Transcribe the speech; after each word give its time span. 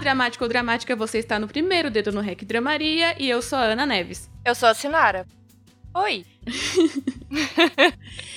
dramático 0.00 0.42
ou 0.42 0.48
dramática, 0.48 0.96
você 0.96 1.18
está 1.18 1.38
no 1.38 1.46
primeiro 1.46 1.90
dedo 1.90 2.10
no 2.10 2.20
Rec 2.20 2.42
Dramaria 2.44 3.14
e 3.18 3.28
eu 3.28 3.42
sou 3.42 3.58
a 3.58 3.62
Ana 3.62 3.86
Neves. 3.86 4.28
Eu 4.44 4.54
sou 4.54 4.68
a 4.68 4.74
Sinara. 4.74 5.26
Oi. 5.94 6.24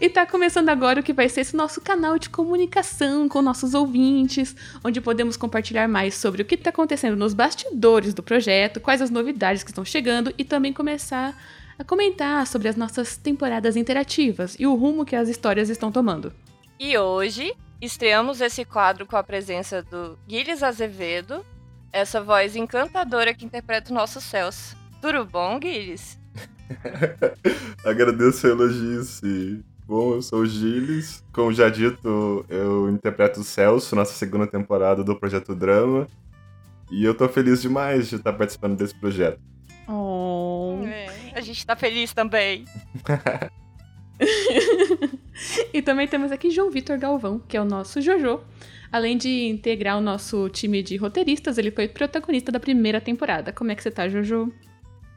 E 0.00 0.08
tá 0.08 0.24
começando 0.24 0.68
agora 0.68 1.00
o 1.00 1.02
que 1.02 1.12
vai 1.12 1.28
ser 1.28 1.40
esse 1.40 1.56
nosso 1.56 1.80
canal 1.80 2.20
de 2.20 2.30
comunicação 2.30 3.28
com 3.28 3.42
nossos 3.42 3.74
ouvintes, 3.74 4.54
onde 4.84 5.00
podemos 5.00 5.36
compartilhar 5.36 5.88
mais 5.88 6.14
sobre 6.14 6.40
o 6.40 6.44
que 6.44 6.54
está 6.54 6.70
acontecendo 6.70 7.16
nos 7.16 7.34
bastidores 7.34 8.14
do 8.14 8.22
projeto, 8.22 8.78
quais 8.78 9.02
as 9.02 9.10
novidades 9.10 9.64
que 9.64 9.72
estão 9.72 9.84
chegando 9.84 10.32
e 10.38 10.44
também 10.44 10.72
começar 10.72 11.36
a 11.76 11.82
comentar 11.82 12.46
sobre 12.46 12.68
as 12.68 12.76
nossas 12.76 13.16
temporadas 13.16 13.76
interativas 13.76 14.54
e 14.56 14.68
o 14.68 14.74
rumo 14.76 15.04
que 15.04 15.16
as 15.16 15.28
histórias 15.28 15.68
estão 15.68 15.90
tomando. 15.90 16.32
E 16.78 16.96
hoje 16.96 17.52
estreamos 17.80 18.40
esse 18.40 18.64
quadro 18.64 19.06
com 19.06 19.16
a 19.16 19.22
presença 19.22 19.82
do 19.82 20.18
Guilherme 20.26 20.64
Azevedo, 20.64 21.44
essa 21.92 22.20
voz 22.20 22.56
encantadora 22.56 23.34
que 23.34 23.44
interpreta 23.44 23.90
o 23.90 23.94
nosso 23.94 24.20
Celso. 24.20 24.76
Tudo 25.00 25.24
bom, 25.24 25.58
Guilherme? 25.58 25.98
Agradeço 27.84 28.46
o 28.46 28.50
elogio, 28.50 29.02
sim. 29.04 29.64
Bom, 29.86 30.14
eu 30.14 30.22
sou 30.22 30.40
o 30.40 30.46
Gilles. 30.46 31.24
Como 31.32 31.50
já 31.50 31.70
dito, 31.70 32.44
eu 32.48 32.90
interpreto 32.90 33.40
o 33.40 33.44
Celso 33.44 33.96
nessa 33.96 34.12
segunda 34.12 34.46
temporada 34.46 35.02
do 35.02 35.18
Projeto 35.18 35.54
Drama. 35.54 36.06
E 36.90 37.04
eu 37.04 37.14
tô 37.14 37.26
feliz 37.26 37.62
demais 37.62 38.08
de 38.08 38.16
estar 38.16 38.34
participando 38.34 38.76
desse 38.76 38.94
projeto. 38.94 39.40
Oh. 39.88 40.78
É, 40.84 41.32
a 41.34 41.40
gente 41.40 41.64
tá 41.64 41.74
feliz 41.74 42.12
também. 42.12 42.66
e 45.72 45.82
também 45.82 46.06
temos 46.06 46.32
aqui 46.32 46.50
João 46.50 46.70
Vitor 46.70 46.98
Galvão, 46.98 47.40
que 47.40 47.56
é 47.56 47.60
o 47.60 47.64
nosso 47.64 48.00
Jojo. 48.00 48.40
Além 48.90 49.18
de 49.18 49.48
integrar 49.48 49.98
o 49.98 50.00
nosso 50.00 50.48
time 50.48 50.82
de 50.82 50.96
roteiristas, 50.96 51.58
ele 51.58 51.70
foi 51.70 51.88
protagonista 51.88 52.50
da 52.50 52.58
primeira 52.58 53.00
temporada. 53.00 53.52
Como 53.52 53.70
é 53.70 53.74
que 53.74 53.82
você 53.82 53.90
tá, 53.90 54.08
Jojo? 54.08 54.52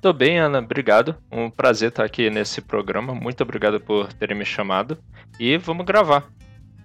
Tô 0.01 0.11
bem, 0.11 0.39
Ana, 0.39 0.59
obrigado. 0.59 1.15
Um 1.31 1.49
prazer 1.49 1.89
estar 1.89 2.03
aqui 2.03 2.29
nesse 2.29 2.59
programa. 2.59 3.13
Muito 3.13 3.41
obrigado 3.43 3.79
por 3.79 4.11
terem 4.13 4.37
me 4.37 4.43
chamado. 4.43 4.97
E 5.39 5.57
vamos 5.57 5.85
gravar. 5.85 6.27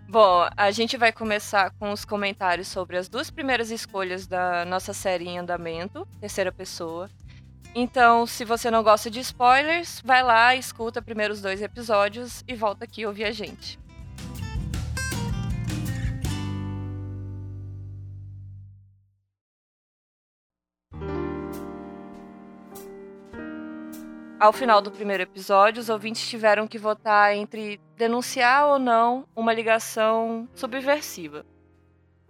Bom, 0.09 0.49
a 0.57 0.71
gente 0.71 0.97
vai 0.97 1.11
começar 1.11 1.73
com 1.79 1.91
os 1.91 2.05
comentários 2.05 2.69
sobre 2.69 2.97
as 2.97 3.09
duas 3.09 3.29
primeiras 3.29 3.71
escolhas 3.73 4.27
da 4.27 4.65
nossa 4.65 4.93
série 4.93 5.27
em 5.27 5.39
andamento, 5.39 6.07
terceira 6.21 6.53
pessoa. 6.53 7.11
Então, 7.79 8.27
se 8.27 8.43
você 8.43 8.71
não 8.71 8.83
gosta 8.83 9.11
de 9.11 9.21
spoilers, 9.21 10.01
vai 10.03 10.23
lá, 10.23 10.55
escuta 10.55 11.03
primeiro 11.03 11.35
os 11.35 11.43
dois 11.43 11.61
episódios 11.61 12.43
e 12.49 12.55
volta 12.55 12.87
aqui 12.87 13.05
ouvir 13.05 13.25
a 13.25 13.33
gente. 13.33 13.79
Ao 24.41 24.55
final 24.55 24.81
do 24.81 24.91
primeiro 24.91 25.25
episódio, 25.25 25.83
os 25.83 25.91
ouvintes 25.91 26.27
tiveram 26.27 26.67
que 26.67 26.79
votar 26.79 27.37
entre 27.37 27.79
denunciar 27.95 28.69
ou 28.69 28.79
não 28.79 29.29
uma 29.37 29.53
ligação 29.53 30.49
subversiva. 30.55 31.45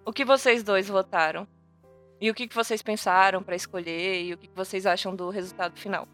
O 0.04 0.12
que 0.12 0.24
vocês 0.24 0.64
dois 0.64 0.88
votaram? 0.88 1.46
E 2.20 2.30
o 2.30 2.34
que 2.34 2.48
vocês 2.54 2.82
pensaram 2.82 3.42
para 3.42 3.56
escolher? 3.56 4.24
E 4.24 4.34
o 4.34 4.38
que 4.38 4.48
vocês 4.54 4.86
acham 4.86 5.14
do 5.14 5.28
resultado 5.30 5.78
final? 5.78 6.06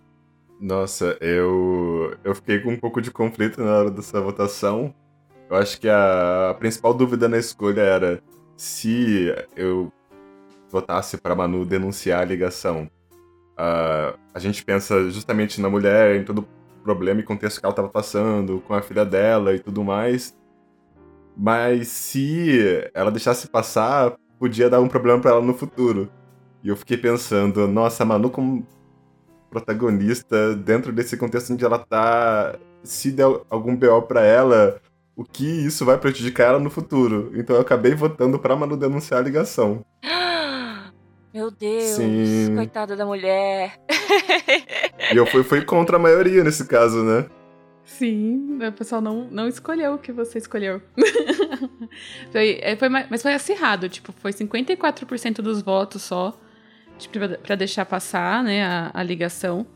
Nossa, 0.60 1.16
eu 1.20 2.16
eu 2.24 2.34
fiquei 2.34 2.60
com 2.60 2.72
um 2.72 2.78
pouco 2.78 3.00
de 3.00 3.10
conflito 3.10 3.62
na 3.62 3.78
hora 3.78 3.90
dessa 3.90 4.20
votação. 4.20 4.94
Eu 5.50 5.56
acho 5.56 5.80
que 5.80 5.88
a 5.88 6.56
principal 6.58 6.94
dúvida 6.94 7.28
na 7.28 7.38
escolha 7.38 7.80
era 7.82 8.22
se 8.56 9.26
eu 9.56 9.92
votasse 10.70 11.18
para 11.18 11.34
Manu 11.34 11.64
denunciar 11.66 12.22
a 12.22 12.24
ligação 12.24 12.88
Uh, 13.52 14.18
a 14.32 14.38
gente 14.38 14.64
pensa 14.64 15.10
justamente 15.10 15.60
na 15.60 15.68
mulher, 15.68 16.16
em 16.16 16.24
todo 16.24 16.40
o 16.40 16.82
problema 16.82 17.20
e 17.20 17.24
contexto 17.24 17.60
que 17.60 17.66
ela 17.66 17.72
estava 17.72 17.88
passando, 17.88 18.60
com 18.66 18.74
a 18.74 18.82
filha 18.82 19.04
dela 19.04 19.54
e 19.54 19.58
tudo 19.58 19.84
mais. 19.84 20.36
Mas 21.36 21.88
se 21.88 22.90
ela 22.94 23.10
deixasse 23.10 23.48
passar, 23.48 24.16
podia 24.42 24.68
dar 24.68 24.80
um 24.80 24.88
problema 24.88 25.20
para 25.20 25.30
ela 25.30 25.40
no 25.40 25.54
futuro. 25.54 26.10
E 26.64 26.68
eu 26.68 26.76
fiquei 26.76 26.96
pensando, 26.96 27.68
nossa, 27.68 28.02
a 28.02 28.06
Manu 28.06 28.28
como 28.28 28.66
protagonista, 29.48 30.56
dentro 30.56 30.92
desse 30.92 31.16
contexto 31.16 31.52
onde 31.52 31.64
ela 31.64 31.78
tá, 31.78 32.58
se 32.82 33.12
der 33.12 33.26
algum 33.48 33.76
BO 33.76 34.02
para 34.02 34.24
ela, 34.24 34.80
o 35.14 35.22
que 35.22 35.44
isso 35.44 35.84
vai 35.84 35.96
prejudicar 35.96 36.48
ela 36.48 36.58
no 36.58 36.70
futuro. 36.70 37.30
Então 37.36 37.54
eu 37.54 37.62
acabei 37.62 37.94
votando 37.94 38.36
pra 38.36 38.56
Manu 38.56 38.76
denunciar 38.76 39.20
a 39.20 39.22
ligação. 39.22 39.84
Meu 41.32 41.48
Deus, 41.48 41.84
Sim. 41.84 42.56
coitada 42.56 42.96
da 42.96 43.06
mulher. 43.06 43.78
E 45.12 45.16
eu 45.16 45.24
fui, 45.24 45.44
fui 45.44 45.64
contra 45.64 45.98
a 45.98 46.00
maioria 46.00 46.42
nesse 46.42 46.66
caso, 46.66 47.04
né? 47.04 47.26
Sim, 47.84 48.58
o 48.60 48.72
pessoal 48.72 49.00
não, 49.00 49.28
não 49.30 49.46
escolheu 49.46 49.94
o 49.94 49.98
que 49.98 50.10
você 50.10 50.38
escolheu. 50.38 50.82
foi, 52.30 52.58
é, 52.62 52.76
foi, 52.76 52.88
mas 52.88 53.22
foi 53.22 53.34
acirrado, 53.34 53.88
tipo, 53.88 54.12
foi 54.12 54.32
54% 54.32 55.36
dos 55.36 55.62
votos 55.62 56.02
só 56.02 56.38
tipo, 56.98 57.18
para 57.42 57.56
deixar 57.56 57.84
passar, 57.84 58.42
né, 58.42 58.64
a, 58.64 58.90
a 58.94 59.02
ligação. 59.02 59.66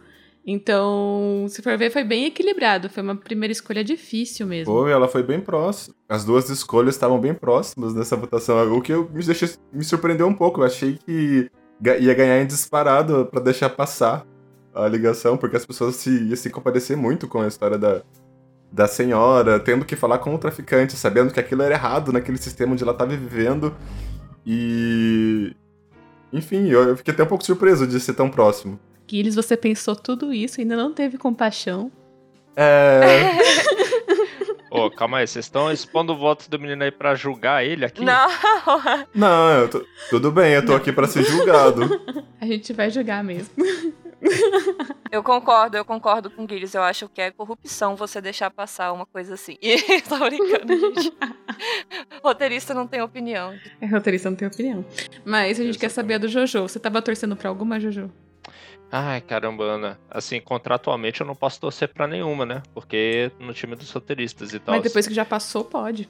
Então, 0.49 1.47
se 1.49 1.61
for 1.61 1.77
ver, 1.77 1.91
foi 1.91 2.05
bem 2.05 2.27
equilibrado. 2.27 2.89
Foi 2.89 3.03
uma 3.03 3.17
primeira 3.17 3.51
escolha 3.51 3.83
difícil 3.83 4.47
mesmo. 4.47 4.73
Foi, 4.73 4.93
ela 4.93 5.09
foi 5.09 5.23
bem 5.23 5.41
próxima. 5.41 5.95
As 6.09 6.25
duas 6.25 6.49
escolhas 6.49 6.95
estavam 6.95 7.21
bem 7.21 7.35
próximas 7.35 7.93
nessa 7.93 8.15
votação. 8.15 8.57
O 8.73 8.81
que 8.81 8.95
me, 8.95 9.25
deixou, 9.25 9.49
me 9.73 9.83
surpreendeu 9.83 10.27
um 10.29 10.35
pouco. 10.35 10.61
Eu 10.61 10.67
achei 10.67 10.99
que 11.05 11.51
ia 12.01 12.15
ganhar 12.15 12.41
em 12.41 12.47
disparado 12.47 13.27
para 13.27 13.41
deixar 13.41 13.71
passar 13.71 14.25
a 14.73 14.87
ligação, 14.87 15.37
porque 15.37 15.57
as 15.57 15.67
pessoas 15.67 15.97
se, 15.97 16.11
iam 16.11 16.37
se 16.37 16.49
compadecer 16.49 16.97
muito 16.97 17.27
com 17.27 17.41
a 17.41 17.49
história 17.49 17.77
da, 17.77 18.03
da 18.71 18.87
senhora, 18.87 19.59
tendo 19.60 19.84
que 19.84 19.97
falar 19.97 20.19
com 20.19 20.34
o 20.34 20.38
traficante, 20.38 20.94
sabendo 20.94 21.32
que 21.32 21.41
aquilo 21.41 21.62
era 21.62 21.75
errado 21.75 22.12
naquele 22.12 22.38
sistema 22.38 22.72
onde 22.72 22.82
ela 22.82 22.93
estava 22.93 23.16
vivendo. 23.16 23.75
E. 24.44 25.54
Enfim, 26.32 26.69
eu 26.69 26.97
fiquei 26.97 27.15
até 27.15 27.22
um 27.22 27.26
pouco 27.26 27.44
surpreso 27.44 27.87
de 27.87 27.99
ser 28.00 28.15
tão 28.15 28.31
próximo. 28.31 28.78
Guilherme, 29.06 29.31
você 29.31 29.56
pensou 29.56 29.94
tudo 29.94 30.32
isso 30.32 30.60
e 30.60 30.62
ainda 30.62 30.76
não 30.76 30.93
teve 30.93 31.16
compaixão. 31.16 31.91
É. 32.56 33.38
Ô, 34.71 34.87
oh, 34.87 34.91
calma 34.91 35.19
aí, 35.19 35.26
vocês 35.26 35.44
estão 35.44 35.71
expondo 35.71 36.12
o 36.12 36.16
voto 36.16 36.50
do 36.50 36.59
menino 36.59 36.82
aí 36.82 36.91
pra 36.91 37.15
julgar 37.15 37.65
ele 37.65 37.84
aqui? 37.84 38.05
Não! 38.05 38.28
Não, 39.15 39.69
tô, 39.69 39.84
tudo 40.10 40.32
bem, 40.32 40.55
eu 40.55 40.66
tô 40.66 40.75
aqui 40.75 40.93
pra 40.93 41.06
ser 41.06 41.22
julgado. 41.22 41.82
A 42.41 42.47
gente 42.47 42.72
vai 42.72 42.91
julgar 42.91 43.22
mesmo. 43.22 43.50
Eu 45.10 45.22
concordo, 45.22 45.77
eu 45.77 45.84
concordo 45.84 46.31
com 46.31 46.44
o 46.44 46.47
Guilherme. 46.47 46.75
Eu 46.75 46.82
acho 46.82 47.09
que 47.09 47.21
é 47.21 47.31
corrupção 47.31 47.97
você 47.97 48.21
deixar 48.21 48.50
passar 48.50 48.93
uma 48.93 49.06
coisa 49.06 49.34
assim. 49.34 49.56
E 49.62 50.00
tô 50.03 50.19
brincando, 50.19 51.00
gente. 51.03 51.12
roteirista 52.22 52.75
não 52.75 52.87
tem 52.87 53.00
opinião. 53.00 53.55
É, 53.81 53.87
roteirista 53.87 54.31
não 54.31 54.37
tem 54.37 54.49
opinião. 54.49 54.84
Mas 55.25 55.60
a 55.60 55.65
gente 55.65 55.78
quer 55.78 55.91
saber 55.91 56.19
do 56.19 56.28
Jojo. 56.28 56.62
Você 56.62 56.78
tava 56.78 57.00
torcendo 57.03 57.37
pra 57.37 57.49
alguma, 57.49 57.78
Jojo? 57.78 58.10
Ai, 58.91 59.21
caramba, 59.21 59.65
Ana. 59.65 59.99
Assim, 60.11 60.41
contratualmente 60.41 61.21
eu 61.21 61.27
não 61.27 61.35
posso 61.35 61.61
torcer 61.61 61.89
para 61.89 62.07
nenhuma, 62.07 62.47
né? 62.47 62.63
Porque 62.73 63.31
no 63.39 63.53
time 63.53 63.75
dos 63.75 63.91
roteiristas 63.91 64.55
e 64.55 64.59
tal. 64.59 64.75
Mas 64.75 64.85
depois 64.85 65.07
que 65.07 65.15
já 65.15 65.25
passou, 65.25 65.65
pode. 65.65 66.09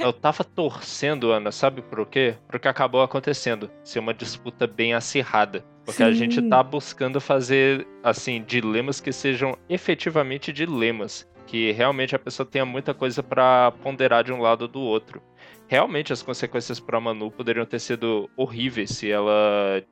eu 0.00 0.12
tava 0.12 0.42
torcendo, 0.42 1.30
Ana, 1.32 1.52
sabe 1.52 1.82
por 1.82 2.06
quê? 2.06 2.34
Porque 2.48 2.66
acabou 2.66 3.02
acontecendo. 3.02 3.70
Ser 3.82 3.98
uma 3.98 4.14
disputa 4.14 4.66
bem 4.66 4.94
acirrada. 4.94 5.64
Porque 5.84 6.02
Sim. 6.02 6.08
a 6.08 6.12
gente 6.12 6.40
tá 6.42 6.62
buscando 6.62 7.20
fazer, 7.20 7.86
assim, 8.02 8.42
dilemas 8.42 9.00
que 9.00 9.12
sejam 9.12 9.56
efetivamente 9.68 10.52
dilemas. 10.52 11.28
Que 11.46 11.72
realmente 11.72 12.16
a 12.16 12.18
pessoa 12.18 12.46
tenha 12.46 12.64
muita 12.64 12.94
coisa 12.94 13.22
para 13.22 13.70
ponderar 13.82 14.24
de 14.24 14.32
um 14.32 14.40
lado 14.40 14.62
ou 14.62 14.68
do 14.68 14.80
outro. 14.80 15.22
Realmente 15.68 16.12
as 16.12 16.22
consequências 16.22 16.80
para 16.80 17.00
Manu 17.00 17.30
poderiam 17.30 17.66
ter 17.66 17.78
sido 17.78 18.30
horríveis 18.36 18.90
se 18.90 19.10
ela 19.10 19.82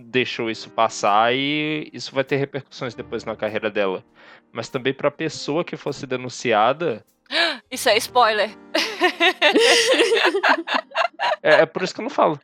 deixou 0.00 0.50
isso 0.50 0.70
passar 0.70 1.34
e 1.34 1.90
isso 1.92 2.14
vai 2.14 2.24
ter 2.24 2.36
repercussões 2.36 2.94
depois 2.94 3.24
na 3.24 3.36
carreira 3.36 3.70
dela. 3.70 4.04
Mas 4.52 4.68
também 4.68 4.92
para 4.92 5.08
a 5.08 5.12
pessoa 5.12 5.64
que 5.64 5.76
fosse 5.76 6.06
denunciada. 6.06 7.04
Isso 7.70 7.88
é 7.88 7.96
spoiler. 7.98 8.50
é, 11.40 11.60
é 11.60 11.66
por 11.66 11.82
isso 11.82 11.94
que 11.94 12.00
eu 12.00 12.02
não 12.02 12.10
falo. 12.10 12.40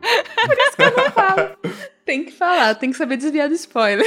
Por 0.00 0.58
isso 0.58 0.76
que 0.76 0.82
eu 0.82 0.96
não 0.96 1.12
falo. 1.12 1.56
Tem 2.04 2.24
que 2.24 2.32
falar, 2.32 2.74
tem 2.74 2.90
que 2.90 2.96
saber 2.96 3.16
desviar 3.16 3.48
do 3.48 3.54
spoiler. 3.54 4.04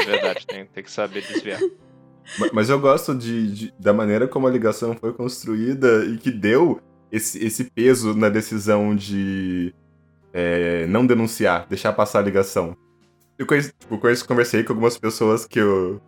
É 0.00 0.04
verdade, 0.06 0.46
tem, 0.46 0.64
tem 0.64 0.82
que 0.82 0.90
saber 0.90 1.22
desviar. 1.22 1.60
Mas 2.52 2.70
eu 2.70 2.78
gosto 2.78 3.14
de, 3.14 3.52
de, 3.52 3.74
da 3.78 3.92
maneira 3.92 4.28
como 4.28 4.46
a 4.46 4.50
ligação 4.50 4.94
foi 4.94 5.12
construída 5.12 6.04
e 6.04 6.16
que 6.16 6.30
deu 6.30 6.80
esse, 7.10 7.44
esse 7.44 7.64
peso 7.64 8.14
na 8.14 8.28
decisão 8.28 8.94
de 8.94 9.74
é, 10.32 10.86
não 10.86 11.06
denunciar, 11.06 11.66
deixar 11.68 11.92
passar 11.92 12.20
a 12.20 12.22
ligação. 12.22 12.76
Eu 13.38 13.46
conheço, 13.46 13.72
tipo, 13.78 13.98
conheço, 13.98 14.26
conversei 14.26 14.62
com 14.62 14.72
algumas 14.72 14.98
pessoas 14.98 15.46
que 15.46 15.58
eu. 15.58 16.00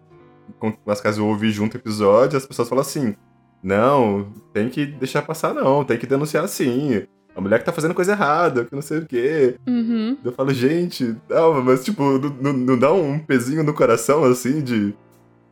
Com 0.58 0.76
as 0.86 1.00
quais 1.00 1.18
eu 1.18 1.26
ouvi 1.26 1.50
junto 1.50 1.74
o 1.74 1.80
episódio, 1.80 2.36
as 2.36 2.44
pessoas 2.44 2.68
falam 2.68 2.82
assim: 2.82 3.14
não, 3.62 4.26
tem 4.52 4.68
que 4.68 4.84
deixar 4.84 5.22
passar, 5.22 5.54
não, 5.54 5.84
tem 5.84 5.96
que 5.96 6.06
denunciar 6.06 6.46
sim. 6.48 7.04
a 7.34 7.40
mulher 7.40 7.60
que 7.60 7.64
tá 7.64 7.72
fazendo 7.72 7.94
coisa 7.94 8.12
errada, 8.12 8.64
que 8.64 8.74
não 8.74 8.82
sei 8.82 8.98
o 8.98 9.06
quê. 9.06 9.54
Uhum. 9.66 10.18
Eu 10.24 10.32
falo, 10.32 10.52
gente, 10.52 11.16
não, 11.28 11.62
mas 11.62 11.84
tipo, 11.84 12.02
não, 12.40 12.52
não 12.52 12.78
dá 12.78 12.92
um 12.92 13.18
pezinho 13.18 13.62
no 13.62 13.72
coração 13.72 14.24
assim 14.24 14.60
de. 14.60 14.94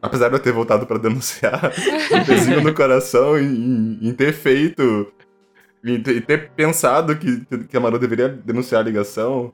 Apesar 0.02 0.28
de 0.28 0.34
eu 0.34 0.40
ter 0.40 0.52
voltado 0.52 0.86
pra 0.86 0.98
denunciar, 0.98 1.72
um 2.12 2.24
pezinho 2.24 2.62
no 2.62 2.74
coração 2.74 3.38
em, 3.38 3.98
em 4.02 4.12
ter 4.12 4.32
feito. 4.32 5.12
Ter, 5.82 6.16
em 6.16 6.20
ter 6.20 6.50
pensado 6.50 7.16
que, 7.16 7.44
que 7.68 7.76
a 7.76 7.80
Manu 7.80 7.98
deveria 7.98 8.28
denunciar 8.28 8.80
a 8.80 8.84
ligação. 8.84 9.52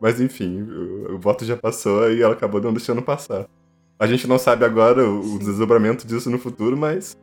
Mas 0.00 0.20
enfim, 0.20 0.62
o, 0.62 1.14
o 1.14 1.18
voto 1.18 1.44
já 1.44 1.56
passou 1.56 2.10
e 2.10 2.22
ela 2.22 2.32
acabou 2.32 2.60
não 2.60 2.72
deixando 2.72 3.02
passar. 3.02 3.46
A 3.98 4.06
gente 4.06 4.26
não 4.26 4.38
sabe 4.38 4.64
agora 4.64 5.04
o, 5.06 5.34
o 5.34 5.38
desdobramento 5.38 6.06
disso 6.06 6.30
no 6.30 6.38
futuro, 6.38 6.74
mas. 6.74 7.18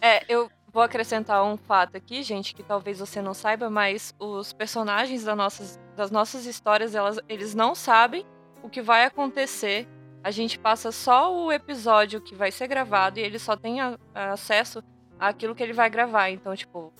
É, 0.00 0.24
eu 0.28 0.50
vou 0.72 0.82
acrescentar 0.82 1.44
um 1.44 1.56
fato 1.56 1.96
aqui, 1.96 2.24
gente, 2.24 2.52
que 2.52 2.64
talvez 2.64 2.98
você 2.98 3.22
não 3.22 3.32
saiba, 3.32 3.70
mas 3.70 4.12
os 4.18 4.52
personagens 4.52 5.22
das 5.22 5.36
nossas, 5.36 5.80
das 5.96 6.10
nossas 6.10 6.44
histórias, 6.44 6.96
elas, 6.96 7.20
eles 7.28 7.54
não 7.54 7.76
sabem 7.76 8.26
o 8.60 8.68
que 8.68 8.82
vai 8.82 9.04
acontecer. 9.04 9.86
A 10.24 10.32
gente 10.32 10.58
passa 10.58 10.90
só 10.90 11.32
o 11.32 11.52
episódio 11.52 12.20
que 12.20 12.34
vai 12.34 12.50
ser 12.50 12.66
gravado 12.66 13.20
e 13.20 13.22
ele 13.22 13.38
só 13.38 13.56
tem 13.56 13.80
a, 13.80 13.96
a 14.12 14.32
acesso 14.32 14.82
àquilo 15.18 15.54
que 15.54 15.62
ele 15.62 15.72
vai 15.72 15.88
gravar. 15.90 16.30
Então, 16.30 16.54
tipo, 16.54 16.92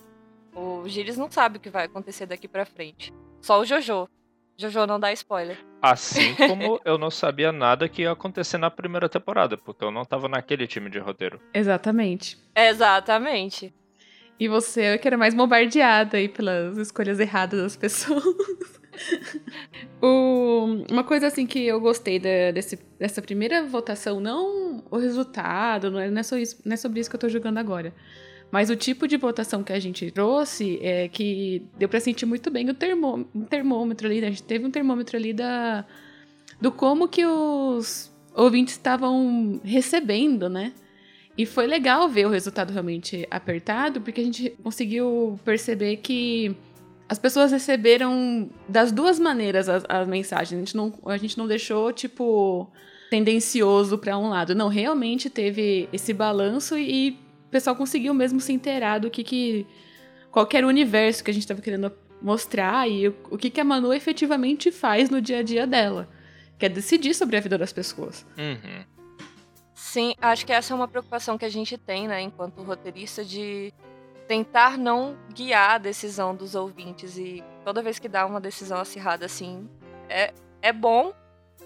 o 0.53 0.87
Gilles 0.87 1.17
não 1.17 1.29
sabe 1.29 1.57
o 1.57 1.59
que 1.59 1.69
vai 1.69 1.85
acontecer 1.85 2.25
daqui 2.25 2.47
pra 2.47 2.65
frente. 2.65 3.13
Só 3.41 3.59
o 3.59 3.65
Jojo. 3.65 4.07
Jojo 4.57 4.85
não 4.85 4.99
dá 4.99 5.11
spoiler. 5.11 5.57
Assim 5.81 6.33
como 6.47 6.79
eu 6.85 6.97
não 6.97 7.11
sabia 7.11 7.51
nada 7.51 7.89
que 7.89 8.03
ia 8.03 8.11
acontecer 8.11 8.57
na 8.57 8.71
primeira 8.71 9.09
temporada, 9.09 9.57
porque 9.57 9.83
eu 9.83 9.91
não 9.91 10.05
tava 10.05 10.29
naquele 10.29 10.65
time 10.65 10.89
de 10.89 10.97
roteiro. 10.97 11.41
Exatamente. 11.53 12.37
Exatamente. 12.55 13.73
E 14.39 14.47
você 14.47 14.97
que 14.97 15.07
era 15.07 15.17
mais 15.17 15.33
bombardeada 15.33 16.17
aí 16.17 16.27
pelas 16.27 16.77
escolhas 16.77 17.19
erradas 17.19 17.61
das 17.61 17.75
pessoas. 17.75 18.23
o, 20.01 20.85
uma 20.89 21.03
coisa 21.03 21.27
assim 21.27 21.45
que 21.45 21.59
eu 21.65 21.79
gostei 21.79 22.19
da, 22.19 22.51
desse, 22.51 22.79
dessa 22.99 23.21
primeira 23.21 23.63
votação, 23.63 24.19
não 24.19 24.83
o 24.89 24.97
resultado, 24.97 25.91
não 25.91 25.99
é, 25.99 26.09
não, 26.09 26.19
é 26.19 26.41
isso, 26.41 26.57
não 26.65 26.73
é 26.73 26.77
sobre 26.77 26.99
isso 26.99 27.09
que 27.09 27.15
eu 27.15 27.19
tô 27.19 27.29
jogando 27.29 27.57
agora. 27.57 27.93
Mas 28.51 28.69
o 28.69 28.75
tipo 28.75 29.07
de 29.07 29.17
votação 29.17 29.63
que 29.63 29.73
a 29.73 29.79
gente 29.79 30.11
trouxe 30.11 30.79
é 30.81 31.07
que 31.07 31.63
deu 31.77 31.89
para 31.89 31.99
sentir 31.99 32.25
muito 32.25 32.49
bem 32.49 32.69
o 32.69 32.73
termô, 32.73 33.25
termômetro 33.49 34.07
ali, 34.07 34.21
né? 34.21 34.27
a 34.27 34.29
gente 34.29 34.43
teve 34.43 34.65
um 34.65 34.71
termômetro 34.71 35.17
ali 35.17 35.33
da, 35.33 35.85
do 36.61 36.71
como 36.71 37.07
que 37.07 37.25
os 37.25 38.11
ouvintes 38.33 38.75
estavam 38.75 39.59
recebendo, 39.63 40.49
né? 40.49 40.73
E 41.37 41.45
foi 41.45 41.67
legal 41.67 42.07
ver 42.07 42.27
o 42.27 42.29
resultado 42.29 42.71
realmente 42.71 43.27
apertado, 43.29 43.99
porque 43.99 44.21
a 44.21 44.23
gente 44.23 44.51
conseguiu 44.63 45.37
perceber 45.43 45.97
que 45.97 46.55
as 47.07 47.19
pessoas 47.19 47.51
receberam 47.51 48.49
das 48.67 48.91
duas 48.91 49.19
maneiras 49.19 49.69
as, 49.69 49.83
as 49.87 50.07
mensagens. 50.07 50.53
A 50.53 50.59
gente, 50.59 50.75
não, 50.75 50.93
a 51.05 51.17
gente 51.17 51.37
não 51.37 51.47
deixou, 51.47 51.93
tipo, 51.93 52.69
tendencioso 53.09 53.97
para 53.97 54.17
um 54.17 54.29
lado. 54.29 54.55
Não, 54.55 54.67
realmente 54.67 55.29
teve 55.29 55.87
esse 55.93 56.13
balanço 56.13 56.77
e 56.77 57.19
o 57.47 57.49
pessoal 57.51 57.75
conseguiu 57.75 58.13
mesmo 58.13 58.39
se 58.39 58.51
inteirar 58.51 58.99
do 58.99 59.09
que, 59.09 59.23
que 59.23 59.67
qualquer 60.31 60.65
universo 60.65 61.23
que 61.23 61.29
a 61.29 61.33
gente 61.33 61.43
estava 61.43 61.61
querendo 61.61 61.91
mostrar 62.21 62.89
e 62.89 63.07
o, 63.07 63.15
o 63.31 63.37
que, 63.37 63.49
que 63.49 63.61
a 63.61 63.63
Manu 63.63 63.93
efetivamente 63.93 64.71
faz 64.71 65.09
no 65.09 65.21
dia 65.21 65.39
a 65.39 65.43
dia 65.43 65.67
dela. 65.67 66.09
Que 66.57 66.65
é 66.65 66.69
decidir 66.69 67.13
sobre 67.13 67.37
a 67.37 67.39
vida 67.39 67.57
das 67.57 67.71
pessoas. 67.71 68.25
Uhum. 68.37 68.83
Sim, 69.75 70.15
acho 70.19 70.45
que 70.45 70.53
essa 70.53 70.73
é 70.73 70.75
uma 70.75 70.87
preocupação 70.87 71.37
que 71.37 71.45
a 71.45 71.49
gente 71.49 71.77
tem, 71.77 72.07
né, 72.07 72.21
enquanto 72.21 72.63
roteirista, 72.63 73.23
de 73.23 73.73
tentar 74.27 74.77
não 74.77 75.17
guiar 75.33 75.71
a 75.71 75.77
decisão 75.77 76.35
dos 76.35 76.55
ouvintes. 76.55 77.17
E 77.17 77.43
toda 77.63 77.81
vez 77.81 77.99
que 77.99 78.09
dá 78.09 78.25
uma 78.25 78.39
decisão 78.41 78.79
acirrada 78.79 79.25
assim, 79.25 79.69
é, 80.09 80.33
é 80.61 80.73
bom 80.73 81.13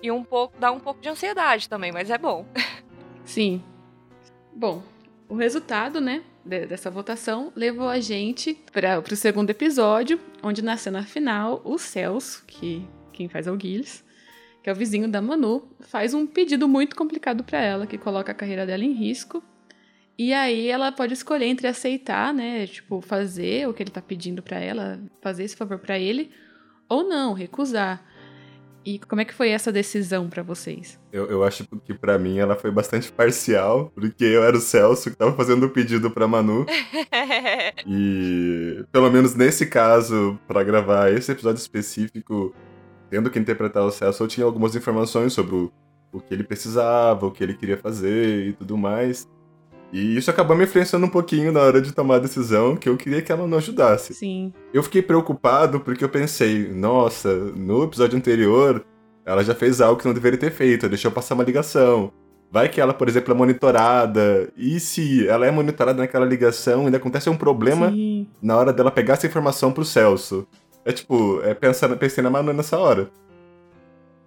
e 0.01 0.11
um 0.11 0.23
pouco 0.23 0.57
dá 0.59 0.71
um 0.71 0.79
pouco 0.79 1.01
de 1.01 1.09
ansiedade 1.09 1.67
também, 1.67 1.91
mas 1.91 2.09
é 2.09 2.17
bom. 2.17 2.45
Sim. 3.25 3.61
Bom, 4.53 4.81
o 5.27 5.35
resultado, 5.35 6.01
né, 6.01 6.23
dessa 6.43 6.89
votação 6.89 7.51
levou 7.55 7.87
a 7.87 7.99
gente 7.99 8.55
para 8.71 8.99
o 8.99 9.15
segundo 9.15 9.49
episódio, 9.49 10.19
onde 10.41 10.61
na 10.61 10.75
cena 10.77 11.03
final, 11.03 11.61
o 11.63 11.77
Celso, 11.77 12.43
que 12.47 12.85
quem 13.13 13.29
faz 13.29 13.47
é 13.47 13.51
o 13.51 13.55
Guilherme, 13.55 14.09
que 14.63 14.69
é 14.69 14.73
o 14.73 14.75
vizinho 14.75 15.07
da 15.07 15.21
Manu, 15.21 15.67
faz 15.81 16.13
um 16.13 16.25
pedido 16.25 16.67
muito 16.67 16.95
complicado 16.95 17.43
para 17.43 17.59
ela, 17.59 17.87
que 17.87 17.97
coloca 17.97 18.31
a 18.31 18.35
carreira 18.35 18.65
dela 18.65 18.83
em 18.83 18.91
risco. 18.91 19.43
E 20.19 20.33
aí 20.33 20.67
ela 20.67 20.91
pode 20.91 21.13
escolher 21.13 21.45
entre 21.45 21.65
aceitar, 21.65 22.33
né, 22.33 22.67
tipo, 22.67 22.99
fazer 22.99 23.69
o 23.69 23.73
que 23.73 23.81
ele 23.81 23.89
tá 23.89 24.01
pedindo 24.01 24.43
para 24.43 24.59
ela, 24.59 24.99
fazer 25.21 25.45
esse 25.45 25.55
favor 25.55 25.79
para 25.79 25.97
ele, 25.97 26.29
ou 26.89 27.07
não, 27.07 27.31
recusar. 27.31 28.03
E 28.85 28.99
como 28.99 29.21
é 29.21 29.25
que 29.25 29.33
foi 29.33 29.49
essa 29.49 29.71
decisão 29.71 30.29
para 30.29 30.43
vocês? 30.43 30.99
Eu, 31.13 31.27
eu 31.27 31.41
acho 31.45 31.65
que 31.85 31.93
para 31.93 32.19
mim 32.19 32.37
ela 32.37 32.57
foi 32.57 32.69
bastante 32.69 33.09
parcial, 33.09 33.93
porque 33.95 34.25
eu 34.25 34.43
era 34.43 34.57
o 34.57 34.59
Celso 34.59 35.09
que 35.09 35.15
tava 35.15 35.33
fazendo 35.37 35.67
o 35.67 35.69
pedido 35.69 36.11
pra 36.11 36.27
Manu. 36.27 36.65
e 37.87 38.83
pelo 38.91 39.09
menos 39.09 39.35
nesse 39.35 39.67
caso, 39.67 40.37
para 40.45 40.65
gravar 40.65 41.13
esse 41.13 41.31
episódio 41.31 41.61
específico, 41.61 42.53
tendo 43.09 43.29
que 43.29 43.39
interpretar 43.39 43.85
o 43.85 43.91
Celso, 43.91 44.23
eu 44.23 44.27
tinha 44.27 44.45
algumas 44.45 44.75
informações 44.75 45.31
sobre 45.31 45.55
o, 45.55 45.71
o 46.11 46.19
que 46.19 46.33
ele 46.33 46.43
precisava, 46.43 47.25
o 47.25 47.31
que 47.31 47.41
ele 47.41 47.53
queria 47.53 47.77
fazer 47.77 48.47
e 48.47 48.53
tudo 48.53 48.77
mais. 48.77 49.25
E 49.91 50.17
isso 50.17 50.29
acabou 50.29 50.55
me 50.55 50.63
influenciando 50.65 51.05
um 51.05 51.09
pouquinho 51.09 51.51
na 51.51 51.61
hora 51.61 51.81
de 51.81 51.91
tomar 51.91 52.15
a 52.15 52.19
decisão, 52.19 52.75
que 52.75 52.87
eu 52.87 52.95
queria 52.95 53.21
que 53.21 53.31
ela 53.31 53.47
não 53.47 53.57
ajudasse. 53.57 54.13
Sim. 54.13 54.53
Eu 54.73 54.83
fiquei 54.83 55.01
preocupado 55.01 55.79
porque 55.79 56.03
eu 56.03 56.09
pensei, 56.09 56.67
nossa, 56.67 57.33
no 57.33 57.83
episódio 57.83 58.17
anterior, 58.17 58.85
ela 59.25 59.43
já 59.43 59.55
fez 59.55 59.81
algo 59.81 59.99
que 59.99 60.05
não 60.05 60.13
deveria 60.13 60.39
ter 60.39 60.51
feito, 60.51 60.87
deixou 60.87 61.11
passar 61.11 61.33
uma 61.33 61.43
ligação. 61.43 62.11
Vai 62.51 62.67
que 62.67 62.81
ela, 62.81 62.93
por 62.93 63.07
exemplo, 63.07 63.33
é 63.33 63.37
monitorada. 63.37 64.51
E 64.57 64.79
se 64.79 65.27
ela 65.27 65.45
é 65.45 65.51
monitorada 65.51 65.99
naquela 65.99 66.25
ligação, 66.25 66.85
ainda 66.85 66.97
acontece 66.97 67.29
um 67.29 67.37
problema 67.37 67.91
Sim. 67.91 68.27
na 68.41 68.57
hora 68.57 68.73
dela 68.73 68.91
pegar 68.91 69.13
essa 69.13 69.27
informação 69.27 69.71
pro 69.71 69.85
Celso. 69.85 70.47
É 70.83 70.91
tipo, 70.91 71.41
é 71.43 71.53
pensando, 71.53 71.95
pensei 71.97 72.23
na 72.23 72.29
Manu 72.29 72.53
nessa 72.53 72.77
hora. 72.77 73.09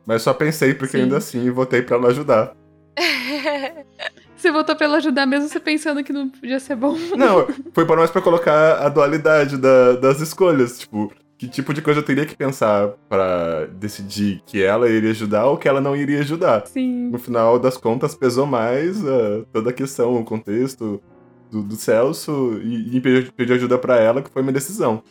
Mas 0.06 0.22
só 0.22 0.32
pensei 0.32 0.74
porque 0.74 0.96
Sim. 0.96 1.04
ainda 1.04 1.16
assim 1.16 1.50
votei 1.50 1.82
pra 1.82 1.96
ela 1.96 2.08
ajudar. 2.08 2.54
Você 4.42 4.50
votou 4.50 4.74
pra 4.74 4.86
ela 4.86 4.96
ajudar 4.96 5.24
mesmo 5.24 5.48
você 5.48 5.60
pensando 5.60 6.02
que 6.02 6.12
não 6.12 6.28
podia 6.28 6.58
ser 6.58 6.74
bom. 6.74 6.96
Não, 7.16 7.46
foi 7.72 7.86
para 7.86 7.94
mais 7.96 8.10
pra 8.10 8.20
colocar 8.20 8.84
a 8.84 8.88
dualidade 8.88 9.56
da- 9.56 9.92
das 9.94 10.20
escolhas. 10.20 10.80
Tipo, 10.80 11.12
que 11.38 11.46
tipo 11.46 11.72
de 11.72 11.80
coisa 11.80 12.00
eu 12.00 12.04
teria 12.04 12.26
que 12.26 12.34
pensar 12.36 12.88
pra 13.08 13.66
decidir 13.66 14.42
que 14.44 14.60
ela 14.60 14.88
iria 14.90 15.10
ajudar 15.10 15.46
ou 15.46 15.56
que 15.56 15.68
ela 15.68 15.80
não 15.80 15.94
iria 15.94 16.18
ajudar. 16.18 16.66
Sim. 16.66 17.08
No 17.10 17.20
final 17.20 17.56
das 17.56 17.76
contas, 17.76 18.16
pesou 18.16 18.44
mais 18.44 19.06
ah, 19.06 19.44
toda 19.52 19.70
a 19.70 19.72
questão, 19.72 20.16
o 20.20 20.24
contexto 20.24 21.00
do, 21.48 21.62
do 21.62 21.76
Celso 21.76 22.58
e, 22.64 22.98
e 22.98 23.52
ajuda 23.52 23.78
pra 23.78 23.96
ela, 23.96 24.22
que 24.22 24.30
foi 24.30 24.42
minha 24.42 24.52
decisão. 24.52 25.04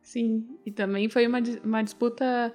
Sim. 0.00 0.46
E 0.64 0.70
também 0.70 1.08
foi 1.08 1.26
uma, 1.26 1.40
uma 1.64 1.82
disputa 1.82 2.52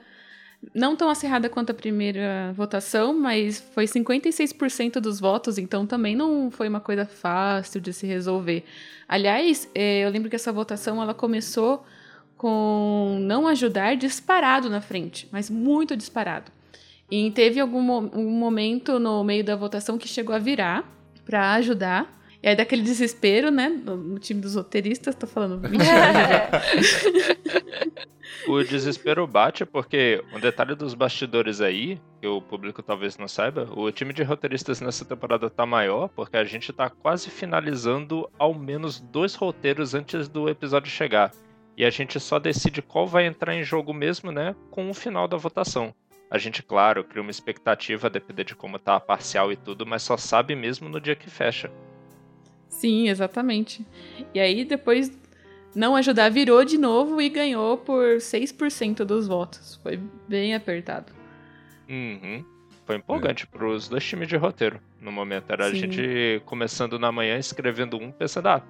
não 0.73 0.95
tão 0.95 1.09
acirrada 1.09 1.49
quanto 1.49 1.71
a 1.71 1.73
primeira 1.73 2.51
votação, 2.55 3.13
mas 3.13 3.59
foi 3.73 3.85
56% 3.85 4.99
dos 4.99 5.19
votos, 5.19 5.57
então 5.57 5.85
também 5.85 6.15
não 6.15 6.49
foi 6.49 6.67
uma 6.67 6.79
coisa 6.79 7.05
fácil 7.05 7.79
de 7.79 7.93
se 7.93 8.05
resolver. 8.05 8.63
Aliás, 9.07 9.69
eh, 9.73 10.05
eu 10.05 10.09
lembro 10.09 10.29
que 10.29 10.35
essa 10.35 10.51
votação 10.51 11.01
ela 11.01 11.13
começou 11.13 11.85
com 12.35 13.17
não 13.21 13.47
ajudar 13.47 13.95
disparado 13.95 14.69
na 14.69 14.81
frente, 14.81 15.27
mas 15.31 15.49
muito 15.49 15.95
disparado. 15.97 16.51
E 17.09 17.31
teve 17.31 17.59
algum 17.59 17.79
um 17.79 18.29
momento 18.31 18.99
no 18.99 19.23
meio 19.23 19.43
da 19.43 19.55
votação 19.55 19.97
que 19.97 20.07
chegou 20.07 20.35
a 20.35 20.39
virar 20.39 20.83
para 21.25 21.53
ajudar. 21.53 22.16
E 22.41 22.47
aí 22.49 22.55
daquele 22.55 22.83
desespero, 22.83 23.49
né, 23.49 23.69
no, 23.69 23.97
no 23.97 24.19
time 24.19 24.39
dos 24.39 24.55
roteiristas, 24.55 25.15
tô 25.15 25.25
falando 25.25 25.59
mentira, 25.67 26.49
O 28.47 28.63
desespero 28.63 29.27
bate 29.27 29.65
porque 29.65 30.23
um 30.33 30.39
detalhe 30.39 30.73
dos 30.73 30.93
bastidores 30.93 31.59
aí, 31.59 31.99
que 32.21 32.27
o 32.27 32.41
público 32.41 32.81
talvez 32.81 33.17
não 33.17 33.27
saiba, 33.27 33.67
o 33.75 33.91
time 33.91 34.13
de 34.13 34.23
roteiristas 34.23 34.79
nessa 34.79 35.03
temporada 35.03 35.49
tá 35.49 35.65
maior 35.65 36.07
porque 36.09 36.37
a 36.37 36.45
gente 36.45 36.71
tá 36.71 36.89
quase 36.89 37.29
finalizando 37.29 38.29
ao 38.39 38.53
menos 38.53 38.99
dois 38.99 39.35
roteiros 39.35 39.93
antes 39.93 40.29
do 40.29 40.47
episódio 40.47 40.89
chegar. 40.89 41.31
E 41.75 41.83
a 41.83 41.89
gente 41.89 42.19
só 42.19 42.39
decide 42.39 42.81
qual 42.81 43.05
vai 43.05 43.25
entrar 43.25 43.53
em 43.53 43.63
jogo 43.63 43.93
mesmo, 43.93 44.31
né, 44.31 44.55
com 44.71 44.89
o 44.89 44.93
final 44.93 45.27
da 45.27 45.37
votação. 45.37 45.93
A 46.29 46.37
gente, 46.37 46.63
claro, 46.63 47.03
cria 47.03 47.21
uma 47.21 47.31
expectativa 47.31 48.09
depender 48.09 48.43
de 48.43 48.55
como 48.55 48.79
tá 48.79 48.95
a 48.95 48.99
parcial 48.99 49.51
e 49.51 49.55
tudo, 49.55 49.85
mas 49.85 50.03
só 50.03 50.17
sabe 50.17 50.55
mesmo 50.55 50.89
no 50.89 50.99
dia 50.99 51.15
que 51.15 51.29
fecha. 51.29 51.71
Sim, 52.77 53.09
exatamente. 53.09 53.83
E 54.35 54.39
aí 54.39 54.63
depois 54.63 55.11
não 55.75 55.95
ajudar 55.95 56.29
virou 56.29 56.63
de 56.63 56.77
novo 56.77 57.19
e 57.19 57.27
ganhou 57.27 57.75
por 57.75 58.17
6% 58.17 58.97
dos 59.03 59.27
votos. 59.27 59.79
Foi 59.81 59.99
bem 60.27 60.53
apertado. 60.53 61.11
Uhum. 61.89 62.45
Foi 62.85 62.97
empolgante 62.97 63.47
pros 63.47 63.89
dois 63.89 64.05
times 64.05 64.27
de 64.27 64.37
roteiro 64.37 64.79
no 65.01 65.11
momento. 65.11 65.51
Era 65.51 65.65
a 65.65 65.71
Sim. 65.71 65.77
gente 65.77 66.41
começando 66.45 66.99
na 66.99 67.11
manhã, 67.11 67.39
escrevendo 67.39 67.97
um, 67.97 68.11
pensando, 68.11 68.47
ah, 68.47 68.61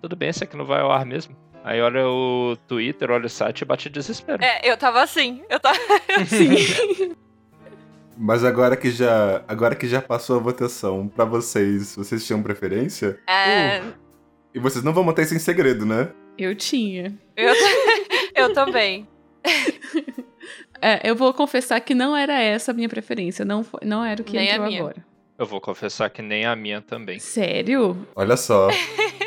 tudo 0.00 0.14
bem, 0.14 0.28
esse 0.28 0.44
aqui 0.44 0.56
não 0.56 0.64
vai 0.64 0.80
ao 0.80 0.92
ar 0.92 1.04
mesmo. 1.04 1.36
Aí 1.64 1.80
olha 1.80 2.06
o 2.06 2.56
Twitter, 2.68 3.10
olha 3.10 3.26
o 3.26 3.28
site 3.28 3.62
e 3.62 3.64
bate 3.64 3.90
desespero. 3.90 4.42
É, 4.42 4.60
eu 4.62 4.76
tava 4.76 5.02
assim. 5.02 5.42
Eu 5.50 5.58
tava 5.58 5.78
assim. 6.16 7.16
Mas 8.20 8.42
agora 8.44 8.76
que 8.76 8.90
já, 8.90 9.44
agora 9.46 9.76
que 9.76 9.86
já 9.86 10.02
passou 10.02 10.36
a 10.36 10.40
votação, 10.40 11.06
pra 11.08 11.24
vocês, 11.24 11.94
vocês 11.94 12.26
tinham 12.26 12.42
preferência? 12.42 13.18
É, 13.28 13.80
E 14.52 14.58
vocês 14.58 14.82
não 14.82 14.92
vão 14.92 15.04
manter 15.04 15.22
isso 15.22 15.34
em 15.34 15.38
segredo, 15.38 15.86
né? 15.86 16.10
Eu 16.36 16.54
tinha. 16.56 17.16
eu, 17.36 17.52
eu 18.34 18.52
também. 18.52 19.06
É, 20.80 21.10
eu 21.10 21.16
vou 21.16 21.34
confessar 21.34 21.80
que 21.80 21.92
não 21.92 22.16
era 22.16 22.40
essa 22.40 22.70
a 22.70 22.74
minha 22.74 22.88
preferência. 22.88 23.44
Não, 23.44 23.64
foi- 23.64 23.80
não 23.82 24.04
era 24.04 24.22
o 24.22 24.24
que 24.24 24.36
Nem 24.36 24.48
a 24.48 24.52
entrou 24.52 24.68
minha. 24.68 24.80
agora. 24.80 25.04
Eu 25.36 25.44
vou 25.44 25.60
confessar 25.60 26.08
que 26.08 26.22
nem 26.22 26.44
a 26.46 26.54
minha 26.54 26.80
também. 26.80 27.18
Sério? 27.18 28.06
Olha 28.14 28.36
só. 28.36 28.68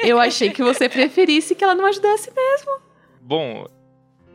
Eu 0.01 0.17
achei 0.17 0.49
que 0.49 0.63
você 0.63 0.87
preferisse 0.87 1.53
que 1.53 1.61
ela 1.61 1.75
não 1.75 1.85
ajudasse 1.85 2.31
mesmo. 2.33 2.71
Bom, 3.21 3.67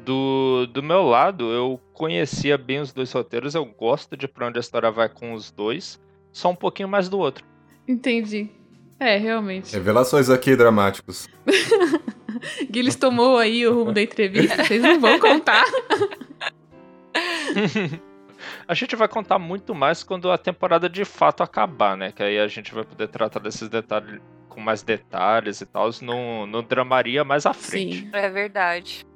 do, 0.06 0.66
do 0.72 0.82
meu 0.84 1.02
lado, 1.02 1.50
eu 1.52 1.80
conhecia 1.92 2.56
bem 2.56 2.80
os 2.80 2.92
dois 2.92 3.10
roteiros, 3.10 3.56
eu 3.56 3.64
gosto 3.64 4.16
de 4.16 4.28
pra 4.28 4.46
onde 4.46 4.58
a 4.58 4.60
história 4.60 4.90
vai 4.90 5.08
com 5.08 5.34
os 5.34 5.50
dois, 5.50 6.00
só 6.32 6.48
um 6.48 6.54
pouquinho 6.54 6.88
mais 6.88 7.08
do 7.08 7.18
outro. 7.18 7.44
Entendi. 7.88 8.48
É, 9.00 9.16
realmente. 9.18 9.72
Revelações 9.74 10.30
aqui 10.30 10.54
dramáticos. 10.54 11.28
Gilles 12.72 12.94
tomou 12.94 13.36
aí 13.36 13.66
o 13.66 13.74
rumo 13.74 13.92
da 13.92 14.00
entrevista, 14.00 14.64
vocês 14.64 14.80
não 14.80 15.00
vão 15.00 15.18
contar. 15.18 15.64
A 18.68 18.74
gente 18.74 18.94
vai 18.94 19.08
contar 19.08 19.38
muito 19.38 19.74
mais 19.74 20.02
quando 20.02 20.30
a 20.30 20.36
temporada 20.36 20.88
de 20.88 21.04
fato 21.04 21.42
acabar, 21.42 21.96
né? 21.96 22.12
Que 22.12 22.22
aí 22.22 22.38
a 22.38 22.48
gente 22.48 22.74
vai 22.74 22.84
poder 22.84 23.08
tratar 23.08 23.38
desses 23.38 23.68
detalhes 23.68 24.20
com 24.48 24.60
mais 24.60 24.82
detalhes 24.82 25.60
e 25.60 25.66
tal, 25.66 25.88
no, 26.02 26.46
no 26.46 26.62
dramaria 26.62 27.24
mais 27.24 27.46
à 27.46 27.52
frente. 27.52 28.00
Sim. 28.00 28.10
É 28.12 28.28
verdade. 28.28 29.06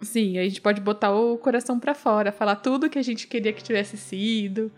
Sim, 0.00 0.38
a 0.38 0.44
gente 0.44 0.60
pode 0.60 0.80
botar 0.80 1.12
o 1.12 1.36
coração 1.38 1.78
pra 1.78 1.94
fora, 1.94 2.30
falar 2.30 2.56
tudo 2.56 2.88
que 2.88 2.98
a 2.98 3.02
gente 3.02 3.26
queria 3.26 3.52
que 3.52 3.62
tivesse 3.62 3.96
sido, 3.96 4.70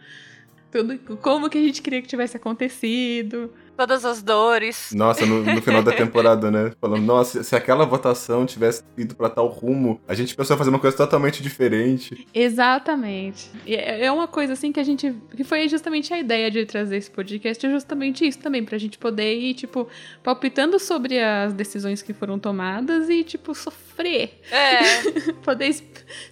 tudo 0.71 0.99
como 1.19 1.51
que 1.51 1.59
a 1.59 1.61
gente 1.61 1.83
queria 1.83 2.01
que 2.01 2.09
tivesse 2.09 2.37
acontecido. 2.37 3.53
Todas 3.77 4.05
as 4.05 4.23
dores. 4.23 4.91
Nossa, 4.95 5.25
no, 5.25 5.43
no 5.43 5.63
final 5.63 5.83
da 5.83 5.93
temporada, 5.93 6.51
né? 6.51 6.73
Falando, 6.81 7.03
nossa, 7.03 7.43
se 7.43 7.57
aquela 7.57 7.87
votação 7.87 8.45
tivesse 8.45 8.83
ido 8.97 9.15
pra 9.15 9.31
tal 9.31 9.47
rumo, 9.47 10.01
a 10.07 10.15
gente 10.15 10.35
pensou 10.37 10.55
em 10.55 10.59
fazer 10.59 10.71
uma 10.71 10.79
coisa 10.79 10.97
totalmente 10.97 11.43
diferente. 11.43 12.27
Exatamente. 12.35 13.51
E 13.67 13.75
É 13.75 14.05
é 14.05 14.13
uma 14.13 14.29
coisa 14.29 14.53
assim 14.53 14.71
que 14.73 14.81
a 14.81 14.83
gente. 14.85 15.15
que 15.37 15.45
foi 15.45 15.69
justamente 15.69 16.13
a 16.13 16.19
ideia 16.19 16.51
de 16.51 16.65
trazer 16.67 16.97
esse 16.99 17.11
podcast, 17.11 17.65
é 17.67 17.71
justamente 17.71 18.27
isso 18.27 18.39
também, 18.39 18.65
pra 18.65 18.77
gente 18.79 18.99
poder 18.99 19.35
ir, 19.39 19.55
tipo, 19.55 19.89
palpitando 20.23 20.79
sobre 20.79 21.19
as 21.19 21.53
decisões 21.53 22.03
que 22.03 22.13
foram 22.13 22.39
tomadas 22.39 23.09
e, 23.09 23.25
tipo, 23.25 23.55
sofrer. 23.55 24.41
É. 24.51 24.81
Poder 25.45 25.67
es- 25.69 25.83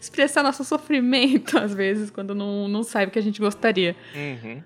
expressar 0.00 0.42
nosso 0.42 0.64
sofrimento, 0.64 1.58
às 1.58 1.74
vezes, 1.74 2.10
quando 2.10 2.34
não, 2.34 2.68
não 2.68 2.82
sai 2.82 3.06
o 3.06 3.10
que 3.10 3.18
a 3.18 3.22
gente 3.22 3.40
gostaria. 3.40 3.94
Uhum. 4.14 4.62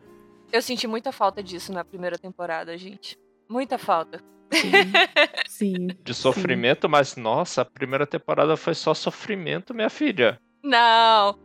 Eu 0.53 0.61
senti 0.63 0.87
muita 0.87 1.11
falta 1.13 1.43
disso 1.43 1.73
na 1.73 1.85
primeira 1.85 2.19
temporada, 2.19 2.77
gente. 2.77 3.17
Muita 3.49 3.79
falta. 3.79 4.21
Sim. 4.53 4.71
Sim. 5.49 5.89
De 6.05 6.13
sofrimento, 6.15 6.89
mas 6.89 7.17
nossa, 7.17 7.63
a 7.63 7.65
primeira 7.65 8.07
temporada 8.07 8.57
foi 8.57 8.75
só 8.75 8.93
sofrimento, 8.93 9.73
minha 9.75 9.89
filha. 9.91 10.39
Não! 10.63 11.39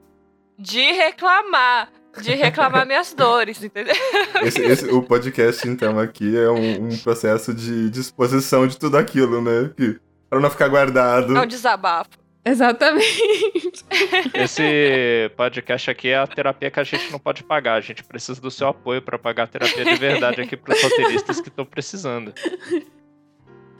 De 0.59 0.91
reclamar. 0.91 1.89
De 2.21 2.33
reclamar 2.33 2.85
minhas 2.87 3.13
dores, 3.13 3.63
entendeu? 3.63 3.95
Esse, 4.43 4.61
esse- 4.61 4.89
o 4.89 5.01
podcast, 5.03 5.67
então, 5.67 5.99
aqui 5.99 6.35
é 6.35 6.49
um, 6.49 6.87
um 6.87 6.97
processo 6.97 7.53
de 7.53 7.89
disposição 7.89 8.67
de 8.67 8.77
tudo 8.77 8.97
aquilo, 8.97 9.41
né? 9.41 9.71
Que, 9.77 9.99
pra 10.29 10.39
não 10.39 10.49
ficar 10.49 10.67
guardado. 10.67 11.37
É 11.37 11.41
um 11.41 11.45
desabafo. 11.47 12.09
Exatamente. 12.45 13.85
Esse 14.33 15.29
podcast 15.35 15.91
aqui 15.91 16.09
é 16.09 16.17
a 16.17 16.27
terapia 16.27 16.71
que 16.71 16.79
a 16.79 16.83
gente 16.83 17.11
não 17.11 17.19
pode 17.19 17.43
pagar. 17.43 17.75
A 17.75 17.81
gente 17.81 18.03
precisa 18.03 18.39
do 18.39 18.49
seu 18.49 18.67
apoio 18.67 19.01
pra 19.01 19.19
pagar 19.19 19.43
a 19.43 19.47
terapia 19.47 19.83
de 19.83 19.95
verdade 19.95 20.41
aqui 20.41 20.55
pros 20.55 20.81
roteiristas 20.81 21.41
que 21.41 21.49
estão 21.49 21.65
precisando. 21.65 22.33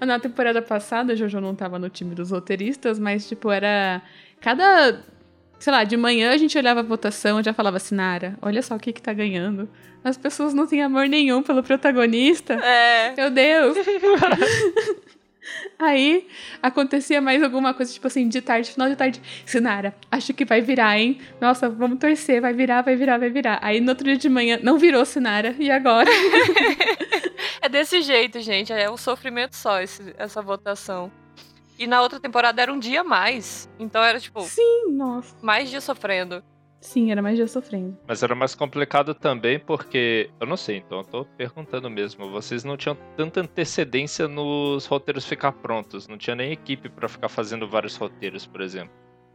Na 0.05 0.19
temporada 0.19 0.61
passada, 0.61 1.13
a 1.13 1.15
Jojo 1.15 1.41
não 1.41 1.55
tava 1.55 1.79
no 1.79 1.89
time 1.89 2.13
dos 2.13 2.29
roteiristas, 2.29 2.99
mas, 2.99 3.27
tipo, 3.27 3.49
era. 3.49 4.01
Cada. 4.39 5.01
Sei 5.57 5.73
lá, 5.73 5.83
de 5.83 5.97
manhã 5.97 6.31
a 6.31 6.37
gente 6.37 6.55
olhava 6.55 6.81
a 6.81 6.83
votação 6.83 7.39
e 7.39 7.43
já 7.43 7.51
falava 7.51 7.77
assim, 7.77 7.95
Nara, 7.95 8.37
olha 8.43 8.61
só 8.61 8.75
o 8.75 8.79
que 8.79 8.93
que 8.93 9.01
tá 9.01 9.11
ganhando. 9.11 9.67
As 10.03 10.15
pessoas 10.15 10.53
não 10.53 10.67
têm 10.67 10.83
amor 10.83 11.07
nenhum 11.07 11.41
pelo 11.41 11.63
protagonista. 11.63 12.53
É. 12.53 13.15
Meu 13.15 13.31
Deus! 13.31 13.75
Aí 15.79 16.27
acontecia 16.61 17.21
mais 17.21 17.41
alguma 17.43 17.73
coisa, 17.73 17.91
tipo 17.93 18.07
assim, 18.07 18.27
de 18.27 18.41
tarde, 18.41 18.71
final 18.71 18.89
de 18.89 18.95
tarde. 18.95 19.21
Sinara, 19.45 19.95
acho 20.11 20.33
que 20.33 20.43
vai 20.45 20.61
virar, 20.61 20.97
hein? 20.99 21.19
Nossa, 21.39 21.69
vamos 21.69 21.99
torcer, 21.99 22.41
vai 22.41 22.53
virar, 22.53 22.81
vai 22.81 22.95
virar, 22.95 23.17
vai 23.17 23.29
virar. 23.29 23.59
Aí 23.61 23.79
no 23.79 23.89
outro 23.89 24.03
dia 24.05 24.17
de 24.17 24.27
manhã, 24.29 24.59
não 24.61 24.77
virou 24.77 25.05
Sinara, 25.05 25.55
e 25.59 25.69
agora? 25.71 26.09
É 27.61 27.67
desse 27.69 28.01
jeito, 28.01 28.39
gente. 28.39 28.71
É 28.71 28.89
um 28.89 28.97
sofrimento 28.97 29.55
só 29.55 29.81
esse- 29.81 30.13
essa 30.17 30.41
votação. 30.41 31.11
E 31.77 31.85
na 31.87 32.01
outra 32.01 32.19
temporada 32.19 32.61
era 32.61 32.71
um 32.71 32.79
dia 32.79 33.01
a 33.01 33.03
mais. 33.03 33.67
Então 33.79 34.03
era, 34.03 34.19
tipo, 34.19 34.41
Sim, 34.43 34.91
nossa. 34.93 35.35
mais 35.41 35.69
dia 35.69 35.81
sofrendo. 35.81 36.43
Sim, 36.79 37.11
era 37.11 37.21
mais 37.21 37.35
dia 37.35 37.47
sofrendo. 37.47 37.97
Mas 38.07 38.21
era 38.21 38.35
mais 38.35 38.53
complicado 38.53 39.13
também 39.13 39.59
porque, 39.59 40.29
eu 40.39 40.45
não 40.47 40.57
sei, 40.57 40.77
então 40.77 40.99
eu 40.99 41.03
tô 41.03 41.25
perguntando 41.25 41.89
mesmo, 41.89 42.29
vocês 42.29 42.63
não 42.63 42.77
tinham 42.77 42.97
tanta 43.15 43.41
antecedência 43.41 44.27
nos 44.27 44.85
roteiros 44.85 45.25
ficar 45.25 45.51
prontos, 45.53 46.07
não 46.07 46.17
tinha 46.17 46.35
nem 46.35 46.51
equipe 46.51 46.87
pra 46.89 47.07
ficar 47.07 47.29
fazendo 47.29 47.67
vários 47.67 47.95
roteiros, 47.95 48.45
por 48.45 48.61
exemplo. 48.61 48.91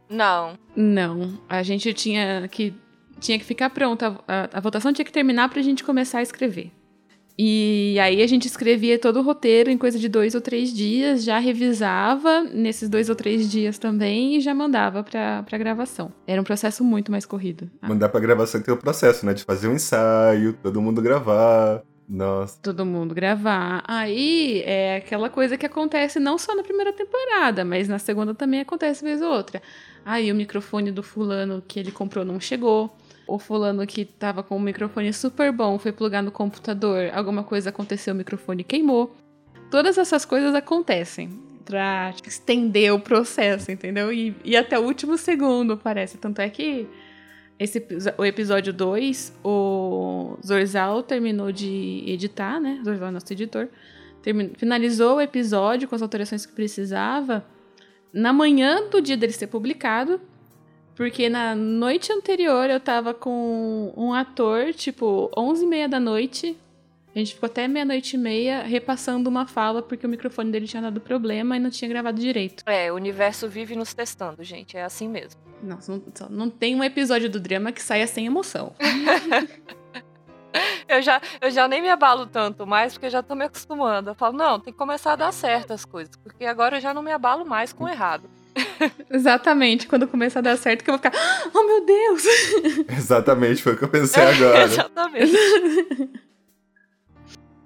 Não. 0.09 0.57
Não, 0.75 1.39
a 1.49 1.63
gente 1.63 1.93
tinha 1.93 2.47
que 2.47 2.73
tinha 3.19 3.39
que 3.39 3.45
ficar 3.45 3.69
pronta, 3.69 4.19
a, 4.27 4.57
a 4.57 4.59
votação 4.59 4.91
tinha 4.91 5.05
que 5.05 5.11
terminar 5.11 5.49
pra 5.49 5.61
gente 5.61 5.83
começar 5.83 6.19
a 6.19 6.23
escrever. 6.23 6.71
E 7.37 7.97
aí 7.99 8.21
a 8.21 8.27
gente 8.27 8.45
escrevia 8.45 8.99
todo 8.99 9.19
o 9.19 9.23
roteiro 9.23 9.71
em 9.71 9.77
coisa 9.77 9.97
de 9.97 10.07
dois 10.07 10.35
ou 10.35 10.41
três 10.41 10.71
dias, 10.71 11.23
já 11.23 11.39
revisava 11.39 12.43
nesses 12.43 12.87
dois 12.87 13.09
ou 13.09 13.15
três 13.15 13.49
dias 13.49 13.79
também 13.79 14.37
e 14.37 14.41
já 14.41 14.53
mandava 14.53 15.03
pra, 15.03 15.41
pra 15.43 15.57
gravação. 15.57 16.11
Era 16.27 16.39
um 16.39 16.43
processo 16.43 16.83
muito 16.83 17.11
mais 17.11 17.25
corrido. 17.25 17.69
Mandar 17.81 18.09
pra 18.09 18.19
gravação 18.19 18.61
tem 18.61 18.73
o 18.73 18.77
processo, 18.77 19.25
né? 19.25 19.33
De 19.33 19.43
fazer 19.43 19.67
um 19.67 19.73
ensaio, 19.73 20.53
todo 20.61 20.81
mundo 20.81 21.01
gravar. 21.01 21.81
Nossa. 22.07 22.59
todo 22.61 22.85
mundo 22.85 23.15
gravar. 23.15 23.81
Aí 23.87 24.61
é 24.65 24.97
aquela 24.97 25.29
coisa 25.29 25.57
que 25.57 25.65
acontece 25.65 26.19
não 26.19 26.37
só 26.37 26.53
na 26.53 26.61
primeira 26.61 26.91
temporada, 26.91 27.63
mas 27.63 27.87
na 27.87 27.97
segunda 27.97 28.35
também 28.35 28.59
acontece 28.59 29.03
vez 29.03 29.21
ou 29.21 29.31
outra. 29.31 29.61
Aí 30.05 30.31
o 30.31 30.35
microfone 30.35 30.91
do 30.91 31.01
fulano 31.01 31.63
que 31.65 31.79
ele 31.79 31.91
comprou 31.91 32.25
não 32.25 32.39
chegou. 32.39 32.95
O 33.27 33.39
fulano 33.39 33.85
que 33.87 34.03
tava 34.05 34.43
com 34.43 34.57
o 34.57 34.59
microfone 34.59 35.13
super 35.13 35.51
bom 35.51 35.79
foi 35.79 35.91
plugar 35.91 36.21
no 36.21 36.31
computador, 36.31 37.09
alguma 37.13 37.43
coisa 37.43 37.69
aconteceu, 37.69 38.13
o 38.13 38.17
microfone 38.17 38.63
queimou. 38.63 39.15
Todas 39.71 39.97
essas 39.97 40.25
coisas 40.25 40.53
acontecem 40.53 41.29
pra 41.65 42.13
estender 42.27 42.93
o 42.93 42.99
processo, 42.99 43.71
entendeu? 43.71 44.11
E, 44.11 44.35
e 44.43 44.57
até 44.57 44.77
o 44.77 44.83
último 44.83 45.17
segundo, 45.17 45.77
parece. 45.77 46.17
Tanto 46.17 46.41
é 46.41 46.49
que 46.49 46.85
esse, 47.57 47.81
o 48.17 48.25
episódio 48.25 48.73
2, 48.73 49.33
o 49.43 50.37
Zorzal 50.45 51.01
terminou 51.01 51.51
de 51.51 52.03
editar, 52.05 52.59
né? 52.59 52.81
Zorzal 52.83 53.07
é 53.07 53.11
nosso 53.11 53.31
editor. 53.31 53.69
termi- 54.21 54.51
finalizou 54.57 55.15
o 55.17 55.21
episódio 55.21 55.87
com 55.87 55.95
as 55.95 56.01
alterações 56.01 56.45
que 56.45 56.51
precisava 56.53 57.45
na 58.11 58.33
manhã 58.33 58.89
do 58.89 59.01
dia 59.01 59.15
dele 59.15 59.31
ser 59.33 59.47
publicado. 59.47 60.19
Porque 60.95 61.27
na 61.29 61.55
noite 61.55 62.11
anterior 62.11 62.69
eu 62.69 62.79
tava 62.79 63.13
com 63.13 63.93
um 63.97 64.13
ator, 64.13 64.73
tipo, 64.73 65.31
11 65.35 65.63
e 65.63 65.67
meia 65.67 65.89
da 65.89 65.99
noite. 65.99 66.57
A 67.15 67.19
gente 67.19 67.35
ficou 67.35 67.45
até 67.45 67.67
meia-noite 67.67 68.15
e 68.15 68.19
meia 68.19 68.63
repassando 68.63 69.29
uma 69.29 69.45
fala 69.45 69.83
porque 69.83 70.05
o 70.05 70.09
microfone 70.09 70.51
dele 70.51 70.67
tinha 70.67 70.81
dado 70.81 70.99
problema 70.99 71.55
e 71.55 71.59
não 71.59 71.69
tinha 71.69 71.87
gravado 71.87 72.19
direito. 72.19 72.63
É, 72.65 72.91
o 72.91 72.95
universo 72.95 73.47
vive 73.47 73.75
nos 73.75 73.93
testando, 73.93 74.43
gente. 74.43 74.75
É 74.75 74.83
assim 74.83 75.07
mesmo. 75.07 75.39
Nossa, 75.61 75.91
não, 75.91 76.29
não 76.29 76.49
tem 76.49 76.75
um 76.75 76.83
episódio 76.83 77.29
do 77.29 77.39
drama 77.39 77.71
que 77.71 77.81
saia 77.83 78.07
sem 78.07 78.25
emoção. 78.25 78.73
Eu 80.87 81.01
já, 81.01 81.19
eu 81.41 81.49
já 81.49 81.67
nem 81.67 81.81
me 81.81 81.89
abalo 81.89 82.27
tanto 82.27 82.67
mais, 82.67 82.93
porque 82.93 83.07
eu 83.07 83.09
já 83.09 83.23
tô 83.23 83.33
me 83.33 83.45
acostumando. 83.45 84.11
Eu 84.11 84.15
falo, 84.15 84.37
não, 84.37 84.59
tem 84.59 84.71
que 84.71 84.77
começar 84.77 85.13
a 85.13 85.15
dar 85.15 85.31
certo 85.31 85.73
as 85.73 85.83
coisas. 85.83 86.15
Porque 86.17 86.45
agora 86.45 86.77
eu 86.77 86.81
já 86.81 86.93
não 86.93 87.01
me 87.01 87.11
abalo 87.11 87.43
mais 87.43 87.73
com 87.73 87.85
o 87.85 87.89
errado. 87.89 88.29
Exatamente, 89.09 89.87
quando 89.87 90.07
começar 90.07 90.39
a 90.39 90.43
dar 90.43 90.57
certo, 90.57 90.83
que 90.83 90.89
eu 90.89 90.97
vou 90.97 91.03
ficar. 91.03 91.13
Oh 91.53 91.63
meu 91.65 91.85
Deus! 91.85 92.23
Exatamente, 92.97 93.61
foi 93.61 93.73
o 93.73 93.77
que 93.77 93.83
eu 93.83 93.89
pensei 93.89 94.23
agora. 94.23 94.63
Exatamente. 94.63 95.33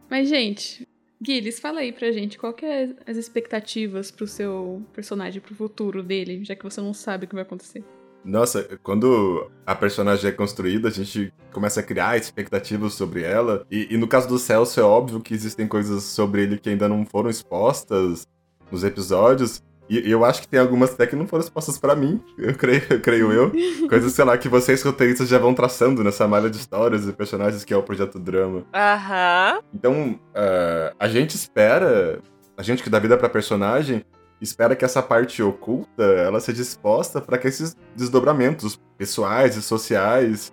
Mas, 0.09 0.29
gente, 0.29 0.87
Guilherme, 1.21 1.51
fala 1.51 1.79
aí 1.79 1.91
pra 1.91 2.11
gente 2.11 2.37
qual 2.37 2.53
que 2.53 2.65
é 2.65 2.89
as 3.05 3.17
expectativas 3.17 4.11
pro 4.11 4.27
seu 4.27 4.81
personagem, 4.93 5.41
pro 5.41 5.55
futuro 5.55 6.03
dele, 6.03 6.43
já 6.43 6.55
que 6.55 6.63
você 6.63 6.79
não 6.79 6.93
sabe 6.93 7.25
o 7.25 7.27
que 7.27 7.35
vai 7.35 7.43
acontecer. 7.43 7.83
Nossa, 8.23 8.77
quando 8.83 9.49
a 9.65 9.73
personagem 9.73 10.29
é 10.29 10.33
construída, 10.33 10.89
a 10.89 10.91
gente 10.91 11.33
começa 11.51 11.79
a 11.79 11.83
criar 11.83 12.17
expectativas 12.17 12.93
sobre 12.93 13.23
ela. 13.23 13.65
E, 13.71 13.87
e, 13.89 13.97
no 13.97 14.07
caso 14.07 14.27
do 14.27 14.37
Celso, 14.37 14.79
é 14.79 14.83
óbvio 14.83 15.21
que 15.21 15.33
existem 15.33 15.67
coisas 15.67 16.03
sobre 16.03 16.43
ele 16.43 16.57
que 16.57 16.69
ainda 16.69 16.89
não 16.89 17.05
foram 17.05 17.29
expostas 17.29 18.27
nos 18.69 18.83
episódios. 18.83 19.63
E 19.89 20.11
eu 20.11 20.25
acho 20.25 20.41
que 20.41 20.47
tem 20.47 20.59
algumas 20.59 20.93
até 20.93 21.07
que 21.07 21.15
não 21.15 21.27
foram 21.27 21.43
expostas 21.43 21.77
para 21.77 21.95
mim, 21.95 22.21
eu 22.37 22.53
creio, 22.53 22.83
eu 22.89 22.99
creio 22.99 23.31
eu. 23.31 23.51
Coisas, 23.87 24.11
sei 24.13 24.25
lá, 24.25 24.37
que 24.37 24.49
vocês 24.49 24.81
roteiristas 24.81 25.29
já 25.29 25.37
vão 25.37 25.53
traçando 25.53 26.03
nessa 26.03 26.27
malha 26.27 26.49
de 26.49 26.57
histórias 26.57 27.07
e 27.07 27.13
personagens 27.13 27.63
que 27.63 27.73
é 27.73 27.77
o 27.77 27.83
Projeto 27.83 28.19
Drama. 28.19 28.65
Aham. 28.73 29.61
Então, 29.73 30.19
uh, 30.31 30.95
a 30.99 31.07
gente 31.07 31.35
espera, 31.35 32.19
a 32.57 32.63
gente 32.63 32.83
que 32.83 32.89
dá 32.89 32.99
vida 32.99 33.17
pra 33.17 33.29
personagem, 33.29 34.03
espera 34.41 34.75
que 34.75 34.83
essa 34.83 35.01
parte 35.01 35.41
oculta, 35.41 36.03
ela 36.03 36.39
seja 36.39 36.61
exposta 36.61 37.21
para 37.21 37.37
que 37.37 37.47
esses 37.47 37.75
desdobramentos 37.95 38.79
pessoais 38.97 39.55
e 39.55 39.61
sociais 39.61 40.51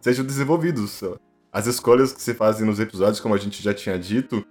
sejam 0.00 0.24
desenvolvidos. 0.24 1.02
As 1.52 1.66
escolhas 1.66 2.12
que 2.12 2.20
se 2.20 2.34
fazem 2.34 2.66
nos 2.66 2.80
episódios, 2.80 3.20
como 3.20 3.34
a 3.34 3.38
gente 3.38 3.62
já 3.62 3.72
tinha 3.72 3.98
dito, 3.98 4.44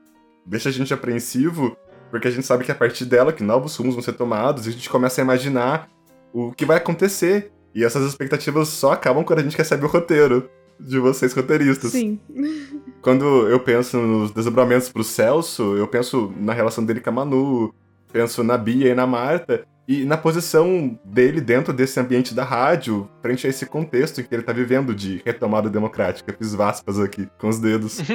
deixa 0.45 0.69
a 0.69 0.71
gente 0.71 0.93
apreensivo 0.93 1.75
porque 2.11 2.27
a 2.27 2.31
gente 2.31 2.45
sabe 2.45 2.63
que 2.63 2.71
a 2.71 2.75
partir 2.75 3.05
dela 3.05 3.33
que 3.33 3.41
novos 3.41 3.75
rumos 3.77 3.95
vão 3.95 4.03
ser 4.03 4.13
tomados 4.13 4.67
e 4.67 4.69
a 4.69 4.73
gente 4.73 4.89
começa 4.89 5.21
a 5.21 5.23
imaginar 5.23 5.89
o 6.33 6.51
que 6.51 6.65
vai 6.65 6.77
acontecer. 6.77 7.51
E 7.73 7.83
essas 7.83 8.05
expectativas 8.05 8.67
só 8.67 8.91
acabam 8.91 9.23
quando 9.23 9.39
a 9.39 9.43
gente 9.43 9.57
recebe 9.57 9.85
o 9.85 9.87
roteiro 9.87 10.49
de 10.79 10.99
vocês 10.99 11.33
roteiristas. 11.33 11.91
Sim. 11.91 12.19
Quando 13.01 13.47
eu 13.47 13.59
penso 13.59 13.97
nos 13.97 14.31
desdobramentos 14.31 14.89
pro 14.89 15.03
Celso, 15.03 15.75
eu 15.75 15.87
penso 15.87 16.33
na 16.37 16.53
relação 16.53 16.85
dele 16.85 16.99
com 16.99 17.09
a 17.09 17.13
Manu, 17.13 17.73
penso 18.11 18.43
na 18.43 18.57
Bia 18.57 18.89
e 18.89 18.95
na 18.95 19.07
Marta, 19.07 19.65
e 19.91 20.05
na 20.05 20.15
posição 20.15 20.97
dele 21.03 21.41
dentro 21.41 21.73
desse 21.73 21.99
ambiente 21.99 22.33
da 22.33 22.45
rádio, 22.45 23.09
frente 23.21 23.45
a 23.45 23.49
esse 23.49 23.65
contexto 23.65 24.21
em 24.21 24.23
que 24.23 24.33
ele 24.33 24.43
tá 24.43 24.53
vivendo 24.53 24.95
de 24.95 25.21
retomada 25.25 25.69
democrática. 25.69 26.33
Fiz 26.37 26.53
vaspas 26.53 26.97
aqui 26.97 27.27
com 27.37 27.49
os 27.49 27.59
dedos. 27.59 27.99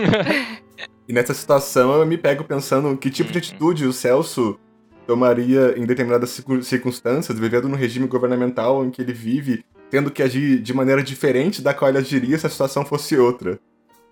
E 1.09 1.13
nessa 1.13 1.33
situação 1.33 1.95
eu 1.95 2.05
me 2.05 2.19
pego 2.19 2.43
pensando 2.43 2.97
que 2.97 3.09
tipo 3.11 3.31
de 3.31 3.39
atitude 3.39 3.87
o 3.87 3.93
Celso 3.93 4.59
tomaria 5.07 5.79
em 5.79 5.87
determinadas 5.87 6.43
circunstâncias, 6.63 7.39
vivendo 7.39 7.69
no 7.69 7.77
regime 7.77 8.09
governamental 8.09 8.85
em 8.85 8.91
que 8.91 9.01
ele 9.01 9.13
vive, 9.13 9.65
tendo 9.89 10.11
que 10.11 10.21
agir 10.21 10.61
de 10.61 10.75
maneira 10.75 11.01
diferente 11.05 11.63
da 11.63 11.73
qual 11.73 11.89
ele 11.89 11.99
agiria 11.99 12.37
se 12.37 12.45
a 12.45 12.51
situação 12.51 12.85
fosse 12.85 13.17
outra. 13.17 13.61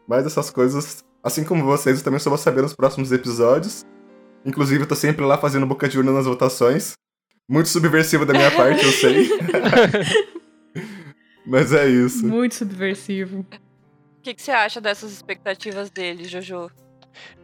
Mas 0.06 0.24
essas 0.24 0.50
coisas, 0.50 1.04
assim 1.20 1.42
como 1.42 1.64
vocês, 1.64 1.98
eu 1.98 2.04
também 2.04 2.20
só 2.20 2.30
vou 2.30 2.38
saber 2.38 2.62
nos 2.62 2.74
próximos 2.74 3.10
episódios. 3.10 3.84
Inclusive, 4.44 4.84
eu 4.84 4.86
tô 4.86 4.94
sempre 4.94 5.24
lá 5.24 5.36
fazendo 5.36 5.66
boca 5.66 5.88
de 5.88 5.98
urna 5.98 6.12
nas 6.12 6.26
votações. 6.26 6.94
Muito 7.48 7.68
subversivo 7.68 8.24
da 8.24 8.32
minha 8.32 8.50
parte, 8.50 8.84
eu 8.84 8.92
sei. 8.92 9.28
Mas 11.46 11.72
é 11.72 11.86
isso. 11.86 12.26
Muito 12.26 12.54
subversivo. 12.54 13.40
O 13.40 14.22
que, 14.22 14.32
que 14.32 14.42
você 14.42 14.50
acha 14.50 14.80
dessas 14.80 15.12
expectativas 15.12 15.90
dele, 15.90 16.24
Jojo? 16.24 16.70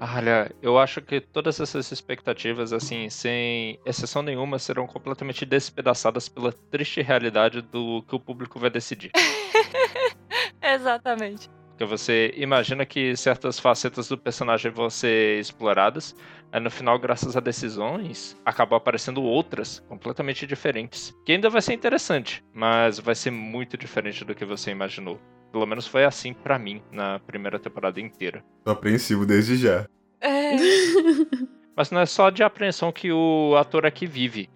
Olha, 0.01 0.51
eu 0.63 0.79
acho 0.79 1.01
que 1.03 1.21
todas 1.21 1.61
essas 1.61 1.93
expectativas, 1.93 2.73
assim, 2.73 3.09
sem 3.11 3.79
exceção 3.85 4.23
nenhuma, 4.23 4.59
serão 4.59 4.87
completamente 4.87 5.45
despedaçadas 5.45 6.29
pela 6.29 6.53
triste 6.53 7.03
realidade 7.03 7.61
do 7.61 8.03
que 8.09 8.15
o 8.15 8.21
público 8.21 8.59
vai 8.59 8.71
decidir. 8.71 9.13
Exatamente. 10.63 11.49
Porque 11.71 11.85
você 11.85 12.33
imagina 12.37 12.85
que 12.85 13.17
certas 13.17 13.59
facetas 13.59 14.09
do 14.09 14.19
personagem 14.19 14.71
vão 14.71 14.91
ser 14.91 15.39
exploradas, 15.39 16.15
aí 16.53 16.61
no 16.61 16.71
final, 16.71 16.99
graças 16.99 17.37
a 17.37 17.41
decisões, 17.41 18.37
acabam 18.45 18.77
aparecendo 18.77 19.23
outras 19.23 19.81
completamente 19.89 20.47
diferentes. 20.47 21.15
Que 21.25 21.33
ainda 21.33 21.51
vai 21.51 21.63
ser 21.63 21.75
interessante, 21.75 22.45
mas 22.53 22.99
vai 22.99 23.15
ser 23.15 23.31
muito 23.31 23.77
diferente 23.77 24.25
do 24.25 24.35
que 24.35 24.45
você 24.45 24.71
imaginou. 24.71 25.19
Pelo 25.53 25.67
menos 25.67 25.87
foi 25.87 26.05
assim 26.05 26.33
para 26.33 26.59
mim 26.59 26.83
na 26.93 27.19
primeira 27.19 27.59
temporada 27.59 28.01
inteira. 28.01 28.45
Tô 28.65 28.71
apreensivo 28.71 29.27
desde 29.27 29.57
já. 29.57 29.87
É. 30.21 30.57
Mas 31.77 31.91
não 31.91 32.01
é 32.01 32.07
só 32.07 32.29
de 32.31 32.43
apreensão 32.43 32.93
que 32.93 33.11
o 33.11 33.57
ator 33.57 33.87
aqui 33.87 34.07
vive. 34.07 34.51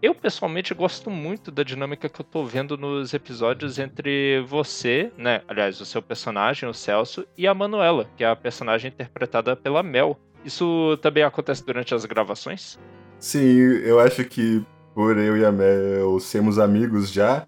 Eu 0.00 0.14
pessoalmente 0.14 0.74
gosto 0.74 1.10
muito 1.10 1.50
da 1.50 1.62
dinâmica 1.62 2.08
que 2.08 2.20
eu 2.20 2.24
tô 2.24 2.44
vendo 2.44 2.76
nos 2.76 3.14
episódios 3.14 3.78
entre 3.78 4.40
você, 4.46 5.12
né? 5.16 5.42
Aliás, 5.46 5.80
o 5.80 5.84
seu 5.84 6.02
personagem, 6.02 6.68
o 6.68 6.74
Celso, 6.74 7.26
e 7.38 7.46
a 7.46 7.54
Manuela, 7.54 8.08
que 8.16 8.24
é 8.24 8.28
a 8.28 8.34
personagem 8.34 8.90
interpretada 8.90 9.54
pela 9.54 9.82
Mel. 9.82 10.18
Isso 10.44 10.98
também 11.00 11.22
acontece 11.22 11.64
durante 11.64 11.94
as 11.94 12.04
gravações? 12.04 12.78
Sim, 13.18 13.56
eu 13.84 14.00
acho 14.00 14.24
que 14.24 14.64
por 14.94 15.16
eu 15.16 15.36
e 15.36 15.44
a 15.44 15.52
Mel 15.52 16.18
sermos 16.20 16.58
amigos 16.58 17.10
já, 17.10 17.46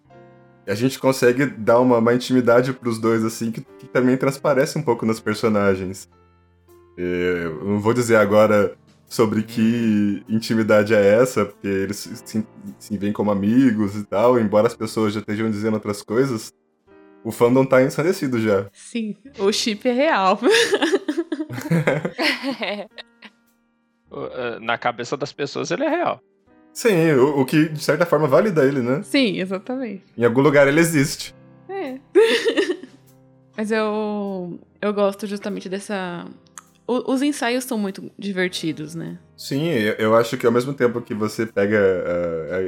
a 0.67 0.75
gente 0.75 0.99
consegue 0.99 1.47
dar 1.47 1.81
uma, 1.81 1.99
uma 1.99 2.15
intimidade 2.15 2.73
pros 2.73 2.99
dois, 2.99 3.25
assim, 3.25 3.51
que, 3.51 3.61
que, 3.79 3.87
também 3.87 4.17
transparece 4.17 4.79
um 4.79 4.83
pouco 4.83 5.05
nos 5.05 5.21
personagens. 5.21 6.09
Eu 6.97 7.65
não 7.65 7.81
vou 7.81 7.93
dizer 7.93 8.17
agora 8.17 8.75
sobre 9.07 9.43
que 9.43 10.23
intimidade 10.29 10.95
é 10.95 11.21
essa, 11.21 11.45
porque 11.45 11.69
eles 11.69 12.09
se, 12.25 12.47
se 12.79 12.99
veem 12.99 13.13
como 13.13 13.31
amigos 13.31 13.95
e 13.97 14.05
tal, 14.05 14.39
embora 14.39 14.67
as 14.67 14.75
pessoas 14.75 15.13
já 15.13 15.21
estejam 15.21 15.51
dizendo 15.51 15.75
outras 15.75 16.03
coisas. 16.03 16.53
O 17.23 17.33
fandom 17.33 17.65
tá 17.65 17.83
ensandecido 17.83 18.39
já. 18.39 18.67
Sim, 18.73 19.17
o 19.39 19.51
chip 19.51 19.89
é 19.89 19.93
real. 19.93 20.39
Na 24.61 24.79
cabeça 24.79 25.17
das 25.17 25.33
pessoas 25.33 25.71
ele 25.71 25.85
é 25.85 25.89
real. 25.89 26.21
Sim, 26.73 27.13
o, 27.13 27.41
o, 27.41 27.45
que 27.45 27.69
de 27.69 27.83
certa 27.83 28.05
forma 28.05 28.27
valida 28.27 28.65
ele, 28.65 28.81
né? 28.81 29.03
Sim, 29.03 29.39
exatamente. 29.39 30.03
Em 30.17 30.25
algum 30.25 30.41
lugar 30.41 30.67
ele 30.67 30.81
existe. 30.81 31.35
É. 31.69 31.99
Mas 33.57 33.71
eu 33.71 34.59
eu 34.81 34.93
gosto 34.93 35.27
justamente 35.27 35.69
dessa 35.69 36.27
o, 36.87 37.13
os 37.13 37.23
ensaios 37.23 37.65
são 37.65 37.79
muito 37.79 38.11
divertidos, 38.19 38.95
né? 38.95 39.19
Sim, 39.37 39.69
eu 39.99 40.15
acho 40.15 40.37
que 40.37 40.47
ao 40.47 40.53
mesmo 40.53 40.75
tempo 40.75 41.01
que 41.01 41.15
você 41.15 41.47
pega 41.47 41.79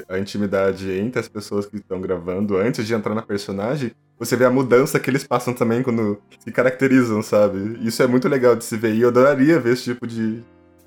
a, 0.09 0.15
a, 0.15 0.17
a 0.17 0.19
intimidade 0.19 0.91
entre 0.91 1.21
as 1.21 1.29
pessoas 1.29 1.67
que 1.67 1.77
estão 1.77 2.01
gravando 2.01 2.57
antes 2.57 2.87
de 2.87 2.95
entrar 2.95 3.15
na 3.15 3.23
personagem, 3.23 3.93
você 4.19 4.37
vê 4.37 4.45
a 4.45 4.51
mudança 4.51 4.99
que 4.99 5.11
eles 5.11 5.25
passam 5.25 5.53
também 5.53 5.83
quando 5.83 6.21
se 6.39 6.51
caracterizam, 6.51 7.23
sabe? 7.23 7.79
Isso 7.87 8.03
é 8.03 8.07
muito 8.07 8.29
legal 8.29 8.57
de 8.57 8.65
se 8.65 8.77
ver 8.77 8.95
e 8.95 9.03
eu 9.03 9.09
adoraria 9.09 9.61
ver 9.61 9.75
esse 9.75 9.85
tipo 9.85 10.07
de, 10.07 10.43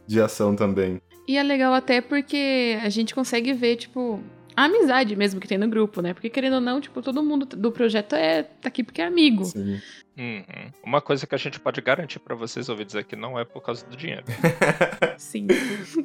de 0.08 0.22
ação 0.22 0.56
também. 0.56 1.02
E 1.28 1.38
é 1.38 1.44
legal 1.44 1.74
até 1.74 2.02
porque 2.02 2.80
a 2.82 2.89
gente 2.89 3.13
consegue 3.13 3.54
ver, 3.54 3.76
tipo, 3.76 4.20
a 4.56 4.65
amizade 4.65 5.15
mesmo 5.15 5.39
que 5.39 5.48
tem 5.48 5.58
no 5.58 5.70
grupo, 5.70 6.02
né? 6.02 6.13
Porque 6.13 6.30
querendo 6.30 6.56
ou 6.56 6.62
não, 6.62 6.82
tipo, 6.82 7.02
todo 7.02 7.24
mundo 7.24 7.46
do 7.46 7.72
projeto 7.72 8.15
é 8.15 8.44
tá 8.44 8.68
aqui 8.68 8.84
porque 8.84 9.02
é 9.02 9.06
amigo. 9.06 9.46
Sim. 9.46 9.80
Uhum. 10.18 10.72
Uma 10.84 11.00
coisa 11.00 11.26
que 11.26 11.34
a 11.34 11.38
gente 11.38 11.60
pode 11.60 11.80
garantir 11.80 12.20
para 12.20 12.36
vocês 12.36 12.68
ouvir 12.68 12.84
dizer 12.84 13.06
que 13.06 13.15
não 13.15 13.39
é 13.39 13.46
por 13.46 13.62
causa 13.62 13.86
do 13.86 13.96
dinheiro. 13.96 14.26
Sim, 15.18 15.48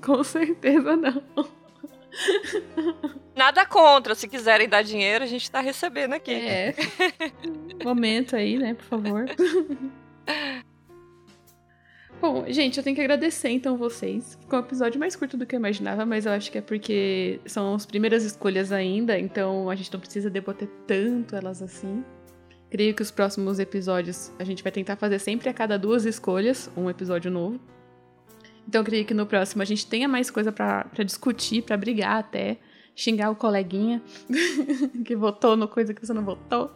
com 0.00 0.22
certeza 0.22 0.94
não. 0.94 1.20
Nada 3.34 3.66
contra, 3.66 4.14
se 4.14 4.28
quiserem 4.28 4.68
dar 4.68 4.82
dinheiro, 4.82 5.24
a 5.24 5.26
gente 5.26 5.50
tá 5.50 5.60
recebendo 5.60 6.12
aqui. 6.12 6.32
É. 6.32 6.74
Momento 7.82 8.36
aí, 8.36 8.58
né, 8.58 8.74
por 8.74 8.84
favor. 8.84 9.24
Bom, 12.20 12.44
gente, 12.48 12.78
eu 12.78 12.84
tenho 12.84 12.96
que 12.96 13.02
agradecer 13.02 13.50
então 13.50 13.76
vocês. 13.76 14.38
Ficou 14.40 14.58
um 14.58 14.62
episódio 14.62 14.98
mais 14.98 15.14
curto 15.14 15.36
do 15.36 15.44
que 15.44 15.54
eu 15.54 15.58
imaginava, 15.58 16.06
mas 16.06 16.24
eu 16.24 16.32
acho 16.32 16.50
que 16.50 16.56
é 16.56 16.62
porque 16.62 17.38
são 17.44 17.74
as 17.74 17.84
primeiras 17.84 18.24
escolhas 18.24 18.72
ainda, 18.72 19.18
então 19.18 19.68
a 19.68 19.74
gente 19.74 19.92
não 19.92 20.00
precisa 20.00 20.30
debater 20.30 20.68
tanto 20.86 21.36
elas 21.36 21.60
assim. 21.60 22.02
Creio 22.70 22.94
que 22.94 23.02
os 23.02 23.10
próximos 23.10 23.58
episódios 23.58 24.32
a 24.38 24.44
gente 24.44 24.62
vai 24.62 24.72
tentar 24.72 24.96
fazer 24.96 25.18
sempre 25.18 25.50
a 25.50 25.52
cada 25.52 25.78
duas 25.78 26.06
escolhas 26.06 26.70
um 26.76 26.88
episódio 26.88 27.30
novo. 27.30 27.60
Então 28.66 28.80
eu 28.80 28.84
creio 28.84 29.04
que 29.04 29.14
no 29.14 29.26
próximo 29.26 29.62
a 29.62 29.64
gente 29.64 29.86
tenha 29.86 30.08
mais 30.08 30.30
coisa 30.30 30.50
para 30.50 31.04
discutir, 31.04 31.62
para 31.62 31.76
brigar 31.76 32.18
até, 32.18 32.58
xingar 32.94 33.30
o 33.30 33.36
coleguinha 33.36 34.02
que 35.04 35.14
votou 35.14 35.56
no 35.56 35.68
coisa 35.68 35.92
que 35.92 36.04
você 36.04 36.12
não 36.12 36.24
votou. 36.24 36.72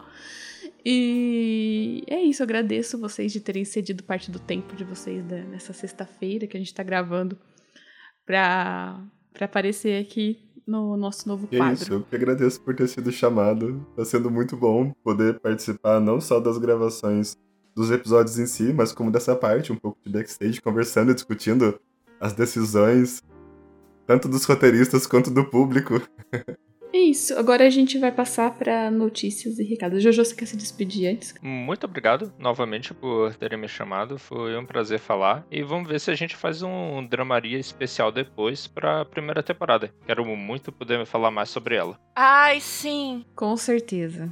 E 0.85 2.03
é 2.07 2.21
isso, 2.21 2.41
eu 2.41 2.45
agradeço 2.45 2.97
vocês 2.97 3.31
de 3.31 3.39
terem 3.39 3.65
cedido 3.65 4.03
parte 4.03 4.31
do 4.31 4.39
tempo 4.39 4.75
de 4.75 4.83
vocês 4.83 5.23
né, 5.25 5.45
nessa 5.49 5.73
sexta-feira 5.73 6.47
que 6.47 6.55
a 6.55 6.59
gente 6.59 6.73
tá 6.73 6.83
gravando 6.83 7.37
pra, 8.25 9.01
pra 9.33 9.45
aparecer 9.45 10.01
aqui 10.01 10.39
no 10.65 10.95
nosso 10.95 11.27
novo 11.27 11.47
quadro. 11.47 11.65
É 11.65 11.73
isso, 11.73 11.93
eu 11.93 12.03
que 12.03 12.15
agradeço 12.15 12.61
por 12.61 12.75
ter 12.75 12.87
sido 12.87 13.11
chamado. 13.11 13.85
Tá 13.95 14.05
sendo 14.05 14.29
muito 14.29 14.55
bom 14.55 14.93
poder 15.03 15.39
participar 15.39 15.99
não 15.99 16.21
só 16.21 16.39
das 16.39 16.57
gravações 16.57 17.35
dos 17.79 17.91
episódios 17.91 18.37
em 18.37 18.45
si, 18.45 18.73
mas 18.73 18.91
como 18.91 19.09
dessa 19.09 19.33
parte, 19.35 19.71
um 19.71 19.77
pouco 19.77 19.97
de 20.05 20.11
backstage, 20.11 20.61
conversando 20.61 21.11
e 21.11 21.15
discutindo 21.15 21.79
as 22.19 22.33
decisões, 22.33 23.23
tanto 24.05 24.27
dos 24.27 24.43
roteiristas 24.43 25.07
quanto 25.07 25.31
do 25.31 25.45
público. 25.45 26.01
É 26.91 26.97
isso. 26.97 27.37
Agora 27.37 27.67
a 27.67 27.69
gente 27.69 27.99
vai 27.99 28.11
passar 28.11 28.49
para 28.55 28.89
notícias 28.89 29.59
e 29.59 29.63
recados. 29.63 30.01
Jojo, 30.01 30.25
você 30.25 30.33
quer 30.33 30.47
se 30.47 30.57
despedir 30.57 31.07
antes? 31.07 31.35
Muito 31.39 31.83
obrigado 31.83 32.33
novamente 32.39 32.95
por 32.95 33.35
terem 33.35 33.59
me 33.59 33.67
chamado. 33.67 34.17
Foi 34.17 34.57
um 34.57 34.65
prazer 34.65 34.97
falar. 34.97 35.45
E 35.51 35.61
vamos 35.61 35.87
ver 35.87 35.99
se 35.99 36.09
a 36.09 36.15
gente 36.15 36.35
faz 36.35 36.63
um 36.63 37.05
dramaria 37.05 37.59
especial 37.59 38.11
depois 38.11 38.65
para 38.65 39.01
a 39.01 39.05
primeira 39.05 39.43
temporada. 39.43 39.93
Quero 40.03 40.25
muito 40.25 40.71
poder 40.71 41.05
falar 41.05 41.29
mais 41.29 41.49
sobre 41.51 41.75
ela. 41.75 41.95
Ai, 42.15 42.59
sim. 42.59 43.23
Com 43.35 43.55
certeza. 43.55 44.27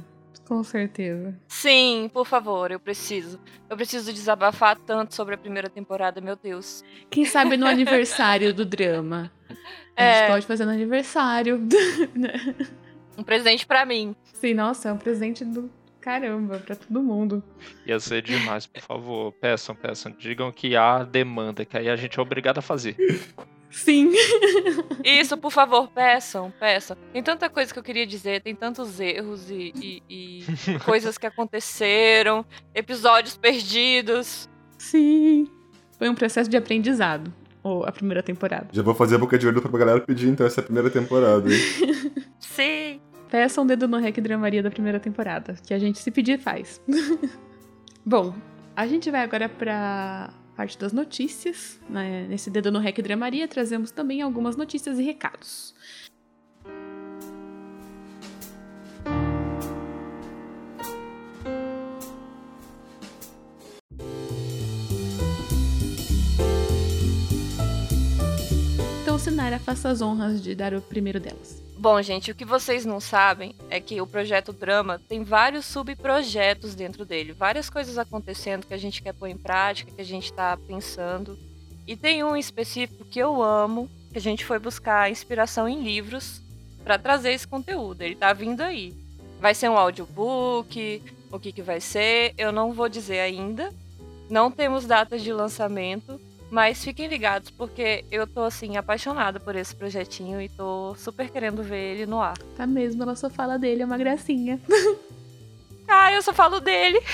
Com 0.48 0.64
certeza. 0.64 1.38
Sim, 1.46 2.10
por 2.12 2.26
favor, 2.26 2.70
eu 2.70 2.80
preciso. 2.80 3.38
Eu 3.68 3.76
preciso 3.76 4.10
desabafar 4.12 4.78
tanto 4.78 5.14
sobre 5.14 5.34
a 5.34 5.38
primeira 5.38 5.68
temporada, 5.68 6.20
meu 6.22 6.34
Deus. 6.36 6.82
Quem 7.10 7.26
sabe 7.26 7.56
no 7.58 7.66
aniversário 7.66 8.54
do 8.54 8.64
drama. 8.64 9.30
A 9.94 10.02
É. 10.02 10.18
gente 10.20 10.28
pode 10.32 10.46
fazer 10.46 10.64
no 10.64 10.70
aniversário. 10.72 11.60
Um 13.18 13.24
presente 13.24 13.66
pra 13.66 13.84
mim. 13.84 14.14
Sim, 14.32 14.54
nossa, 14.54 14.90
é 14.90 14.92
um 14.92 14.96
presente 14.96 15.44
do 15.44 15.68
caramba 16.00 16.60
pra 16.60 16.76
todo 16.76 17.02
mundo. 17.02 17.42
Ia 17.84 17.98
ser 17.98 18.22
demais, 18.22 18.64
por 18.64 18.80
favor. 18.80 19.32
Peçam, 19.32 19.74
peçam. 19.74 20.12
Digam 20.16 20.52
que 20.52 20.76
há 20.76 21.02
demanda, 21.02 21.64
que 21.64 21.76
aí 21.76 21.88
a 21.90 21.96
gente 21.96 22.16
é 22.16 22.22
obrigado 22.22 22.58
a 22.58 22.62
fazer. 22.62 22.96
Sim. 23.70 24.10
Isso, 25.04 25.36
por 25.36 25.52
favor, 25.52 25.88
peçam, 25.88 26.52
peçam. 26.58 26.96
Tem 27.12 27.22
tanta 27.22 27.48
coisa 27.50 27.72
que 27.72 27.78
eu 27.78 27.82
queria 27.82 28.06
dizer, 28.06 28.40
tem 28.42 28.54
tantos 28.54 28.98
erros 28.98 29.50
e, 29.50 29.72
e- 29.76 30.02
e 30.08 30.44
coisas 30.84 31.18
que 31.18 31.26
aconteceram, 31.26 32.44
episódios 32.74 33.36
perdidos. 33.36 34.48
Sim. 34.78 35.46
Foi 35.98 36.08
um 36.08 36.14
processo 36.14 36.48
de 36.48 36.56
aprendizado. 36.56 37.32
Ou 37.62 37.84
a 37.84 37.92
primeira 37.92 38.22
temporada. 38.22 38.68
Já 38.72 38.82
vou 38.82 38.94
fazer 38.94 39.16
a 39.16 39.18
boca 39.18 39.36
de 39.36 39.46
olho 39.46 39.60
pra 39.60 39.78
galera 39.78 40.00
pedir, 40.00 40.28
então, 40.28 40.46
essa 40.46 40.62
primeira 40.62 40.88
temporada. 40.88 41.52
hein? 41.52 41.60
Sim. 42.40 43.00
Peça 43.28 43.60
um 43.60 43.66
dedo 43.66 43.86
no 43.86 43.98
rec 43.98 44.16
dramaria 44.20 44.62
da 44.62 44.70
primeira 44.70 44.98
temporada, 44.98 45.54
que 45.66 45.74
a 45.74 45.78
gente 45.78 45.98
se 45.98 46.10
pedir 46.10 46.38
faz. 46.38 46.80
Bom, 48.06 48.34
a 48.74 48.86
gente 48.86 49.10
vai 49.10 49.22
agora 49.22 49.48
pra 49.50 50.30
parte 50.58 50.76
das 50.76 50.92
notícias. 50.92 51.78
né? 51.88 52.26
Nesse 52.28 52.50
dedo 52.50 52.72
no 52.72 52.80
rec 52.80 53.00
dramaria 53.00 53.46
trazemos 53.46 53.92
também 53.92 54.20
algumas 54.20 54.56
notícias 54.56 54.98
e 54.98 55.04
recados. 55.04 55.72
Então, 69.02 69.16
Sinara, 69.16 69.60
faça 69.60 69.88
as 69.88 70.02
honras 70.02 70.42
de 70.42 70.56
dar 70.56 70.74
o 70.74 70.82
primeiro 70.82 71.20
delas. 71.20 71.67
Bom, 71.78 72.02
gente, 72.02 72.32
o 72.32 72.34
que 72.34 72.44
vocês 72.44 72.84
não 72.84 72.98
sabem 72.98 73.54
é 73.70 73.78
que 73.78 74.00
o 74.00 74.06
projeto 74.06 74.52
Drama 74.52 75.00
tem 75.08 75.22
vários 75.22 75.64
subprojetos 75.64 76.74
dentro 76.74 77.04
dele, 77.04 77.32
várias 77.32 77.70
coisas 77.70 77.96
acontecendo 77.96 78.66
que 78.66 78.74
a 78.74 78.78
gente 78.78 79.00
quer 79.00 79.12
pôr 79.12 79.28
em 79.28 79.36
prática, 79.36 79.92
que 79.92 80.00
a 80.00 80.04
gente 80.04 80.32
tá 80.32 80.58
pensando. 80.66 81.38
E 81.86 81.94
tem 81.94 82.24
um 82.24 82.36
específico 82.36 83.04
que 83.04 83.20
eu 83.20 83.40
amo, 83.40 83.88
que 84.10 84.18
a 84.18 84.20
gente 84.20 84.44
foi 84.44 84.58
buscar 84.58 85.08
inspiração 85.08 85.68
em 85.68 85.80
livros 85.80 86.42
para 86.82 86.98
trazer 86.98 87.30
esse 87.30 87.46
conteúdo. 87.46 88.02
Ele 88.02 88.16
tá 88.16 88.32
vindo 88.32 88.60
aí. 88.60 88.92
Vai 89.38 89.54
ser 89.54 89.68
um 89.68 89.78
audiobook, 89.78 91.00
o 91.30 91.38
que 91.38 91.52
que 91.52 91.62
vai 91.62 91.80
ser, 91.80 92.34
eu 92.36 92.50
não 92.50 92.72
vou 92.72 92.88
dizer 92.88 93.20
ainda. 93.20 93.72
Não 94.28 94.50
temos 94.50 94.84
datas 94.84 95.22
de 95.22 95.32
lançamento, 95.32 96.20
mas 96.50 96.82
fiquem 96.82 97.08
ligados, 97.08 97.50
porque 97.50 98.04
eu 98.10 98.26
tô, 98.26 98.42
assim, 98.42 98.76
apaixonada 98.76 99.38
por 99.38 99.54
esse 99.56 99.74
projetinho 99.74 100.40
e 100.40 100.48
tô 100.48 100.94
super 100.96 101.28
querendo 101.28 101.62
ver 101.62 101.94
ele 101.94 102.06
no 102.06 102.20
ar. 102.20 102.38
Tá 102.56 102.66
mesmo, 102.66 103.02
ela 103.02 103.14
só 103.16 103.28
fala 103.28 103.58
dele, 103.58 103.82
é 103.82 103.86
uma 103.86 103.98
gracinha. 103.98 104.60
Ah, 105.90 106.12
eu 106.12 106.20
só 106.20 106.34
falo 106.34 106.60
dele. 106.60 107.00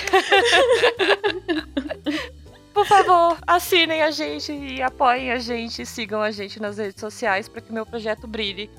Por 2.73 2.85
favor, 2.85 3.37
assinem 3.47 4.01
a 4.01 4.11
gente 4.11 4.51
e 4.51 4.81
apoiem 4.81 5.31
a 5.31 5.39
gente 5.39 5.81
e 5.81 5.85
sigam 5.85 6.21
a 6.21 6.29
gente 6.29 6.61
nas 6.61 6.77
redes 6.77 6.99
sociais 6.99 7.47
para 7.47 7.61
que 7.61 7.71
meu 7.71 7.85
projeto 7.85 8.27
brilhe. 8.27 8.69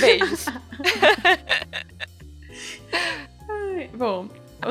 Beijos. 0.00 0.46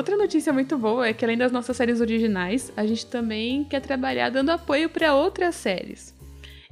outra 0.08 0.16
notícia 0.16 0.54
muito 0.54 0.78
boa 0.78 1.06
é 1.06 1.12
que 1.12 1.22
além 1.22 1.36
das 1.36 1.52
nossas 1.52 1.76
séries 1.76 2.00
originais, 2.00 2.72
a 2.74 2.86
gente 2.86 3.04
também 3.04 3.62
quer 3.64 3.80
trabalhar 3.80 4.30
dando 4.30 4.48
apoio 4.48 4.88
para 4.88 5.14
outras 5.14 5.54
séries. 5.54 6.14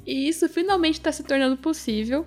E 0.07 0.27
isso 0.27 0.49
finalmente 0.49 0.95
está 0.95 1.13
se 1.13 1.23
tornando 1.23 1.57
possível. 1.59 2.25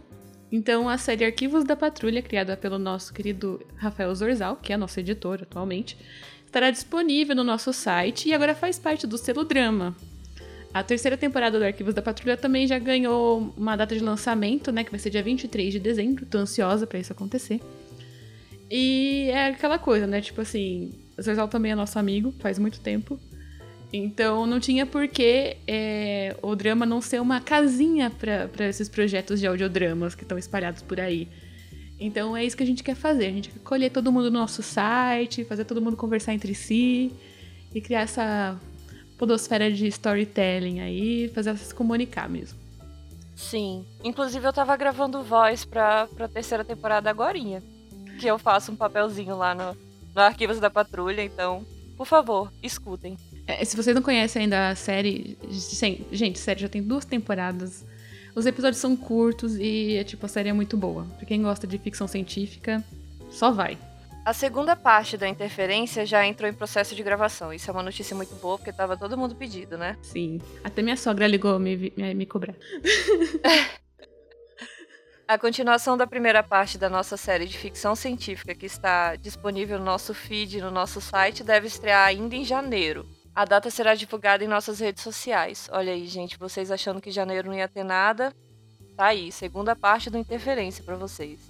Então, 0.52 0.88
a 0.88 1.00
série 1.00 1.26
Arquivos 1.26 1.64
da 1.64 1.76
Patrulha, 1.76 2.22
criada 2.22 2.56
pelo 2.56 2.78
nosso 2.78 3.12
querido 3.12 3.60
Rafael 3.76 4.14
Zorzal, 4.14 4.58
que 4.58 4.72
é 4.72 4.78
nosso 4.78 5.00
editor 5.00 5.40
atualmente, 5.42 5.98
estará 6.46 6.70
disponível 6.70 7.36
no 7.36 7.44
nosso 7.44 7.74
site 7.74 8.30
e 8.30 8.34
agora 8.34 8.54
faz 8.54 8.78
parte 8.78 9.08
do 9.08 9.18
selo 9.18 9.44
Drama. 9.44 9.96
A 10.72 10.84
terceira 10.84 11.18
temporada 11.18 11.58
do 11.58 11.66
Arquivos 11.66 11.96
da 11.96 12.04
Patrulha 12.04 12.38
também 12.38 12.68
já 12.68 12.78
ganhou 12.78 13.52
uma 13.58 13.76
data 13.76 13.96
de 13.96 14.04
lançamento, 14.04 14.72
né, 14.72 14.84
que 14.84 14.92
vai 14.92 15.00
ser 15.00 15.10
dia 15.10 15.24
23 15.24 15.74
de 15.74 15.80
dezembro. 15.80 16.28
Tô 16.28 16.38
ansiosa 16.38 16.86
para 16.86 17.00
isso 17.00 17.12
acontecer. 17.12 17.60
E 18.70 19.30
é 19.32 19.48
aquela 19.48 19.80
coisa, 19.80 20.06
né? 20.06 20.22
Tipo 20.22 20.42
assim, 20.42 20.94
o 21.18 21.22
Zorzal 21.22 21.48
também 21.48 21.72
é 21.72 21.76
nosso 21.76 21.98
amigo, 21.98 22.34
faz 22.40 22.60
muito 22.60 22.80
tempo. 22.80 23.20
Então 23.92 24.46
não 24.46 24.60
tinha 24.60 24.86
por 24.86 25.08
que 25.08 25.58
é, 25.68 26.36
o 26.44 26.56
drama 26.56 26.86
não 26.86 27.02
ser 27.02 27.20
uma 27.20 27.42
casinha 27.42 28.12
para 28.12 28.68
esses 28.68 28.88
projetos 28.88 29.40
de 29.40 29.48
audiodramas 29.48 30.14
que 30.14 30.24
estão 30.24 30.38
espalhados 30.38 30.84
por 30.84 31.00
aí. 31.00 31.28
Então 32.00 32.38
é 32.38 32.46
isso 32.46 32.56
que 32.56 32.64
a 32.64 32.66
gente 32.66 32.84
quer 32.84 32.96
fazer. 32.96 33.26
A 33.26 33.32
gente 33.32 33.50
quer 33.50 33.60
colher 33.60 33.92
todo 33.92 34.12
mundo 34.12 34.30
no 34.30 34.40
nosso 34.40 34.62
site, 34.62 35.44
fazer 35.44 35.66
todo 35.66 35.82
mundo 35.82 35.98
conversar 35.98 36.34
entre 36.34 36.54
si 36.54 37.12
e 37.74 37.82
criar 37.82 38.02
essa 38.02 38.60
podosfera 39.18 39.72
de 39.72 39.88
storytelling 39.88 40.80
aí, 40.80 41.28
fazer 41.34 41.50
ela 41.50 41.58
se 41.58 41.74
comunicar 41.74 42.30
mesmo. 42.30 42.58
Sim. 43.36 43.86
Inclusive, 44.04 44.46
eu 44.46 44.54
tava 44.54 44.76
gravando 44.78 45.24
voz 45.24 45.66
pra, 45.66 46.08
pra 46.08 46.28
terceira 46.28 46.64
temporada 46.64 47.10
agorinha. 47.10 47.64
Que 48.20 48.28
eu 48.28 48.38
faço 48.38 48.72
um 48.72 48.76
papelzinho 48.76 49.36
lá 49.38 49.56
no, 49.56 49.78
no 50.16 50.22
Arquivos 50.22 50.60
da 50.60 50.70
Patrulha, 50.70 51.24
então, 51.24 51.66
por 51.96 52.06
favor, 52.06 52.52
escutem. 52.62 53.18
É, 53.48 53.64
se 53.66 53.76
vocês 53.76 53.96
não 53.96 54.04
conhecem 54.04 54.44
ainda 54.44 54.70
a 54.70 54.76
série, 54.76 55.38
gente, 56.12 56.38
a 56.38 56.44
série 56.44 56.62
já 56.62 56.70
tem 56.70 56.84
duas 56.84 57.06
temporadas. 57.06 57.86
Os 58.36 58.46
episódios 58.46 58.80
são 58.80 58.96
curtos 58.96 59.56
e, 59.58 59.98
é, 59.98 60.04
tipo, 60.04 60.26
a 60.26 60.30
série 60.30 60.50
é 60.50 60.54
muito 60.54 60.78
boa. 60.78 61.06
Pra 61.18 61.26
quem 61.26 61.42
gosta 61.42 61.66
de 61.66 61.78
ficção 61.78 62.08
científica, 62.08 62.84
só 63.32 63.52
vai. 63.52 63.78
A 64.26 64.34
segunda 64.34 64.76
parte 64.76 65.18
da 65.18 65.28
interferência 65.28 66.06
já 66.06 66.26
entrou 66.26 66.50
em 66.50 66.54
processo 66.54 66.94
de 66.94 67.02
gravação. 67.02 67.52
Isso 67.52 67.70
é 67.70 67.74
uma 67.74 67.82
notícia 67.82 68.16
muito 68.16 68.36
boa, 68.36 68.58
porque 68.58 68.72
tava 68.72 68.96
todo 68.96 69.18
mundo 69.18 69.34
pedido, 69.34 69.78
né? 69.78 69.98
Sim. 70.04 70.40
Até 70.64 70.82
minha 70.82 70.96
sogra 70.96 71.26
ligou 71.26 71.58
me, 71.58 71.92
me, 71.98 72.14
me 72.14 72.26
cobrar. 72.26 72.54
A 75.30 75.38
continuação 75.38 75.96
da 75.96 76.08
primeira 76.08 76.42
parte 76.42 76.76
da 76.76 76.90
nossa 76.90 77.16
série 77.16 77.46
de 77.46 77.56
ficção 77.56 77.96
científica, 77.96 78.56
que 78.56 78.66
está 78.66 79.16
disponível 79.16 79.78
no 79.78 79.86
nosso 79.86 80.12
feed 80.12 80.60
no 80.60 80.72
nosso 80.72 81.00
site, 81.00 81.44
deve 81.44 81.68
estrear 81.68 82.08
ainda 82.08 82.36
em 82.36 82.44
janeiro. 82.44 83.06
A 83.36 83.46
data 83.46 83.70
será 83.70 83.94
divulgada 83.94 84.44
em 84.44 84.48
nossas 84.48 84.80
redes 84.80 85.04
sociais. 85.04 85.70
Olha 85.72 85.94
aí, 85.94 86.08
gente, 86.08 86.36
vocês 86.36 86.72
achando 86.72 87.00
que 87.00 87.12
janeiro 87.12 87.48
não 87.48 87.56
ia 87.56 87.68
ter 87.68 87.84
nada? 87.84 88.34
Tá 88.98 89.06
aí, 89.06 89.32
segunda 89.32 89.76
parte 89.76 90.10
do 90.10 90.18
Interferência 90.18 90.84
pra 90.84 90.96
vocês. 90.96 91.42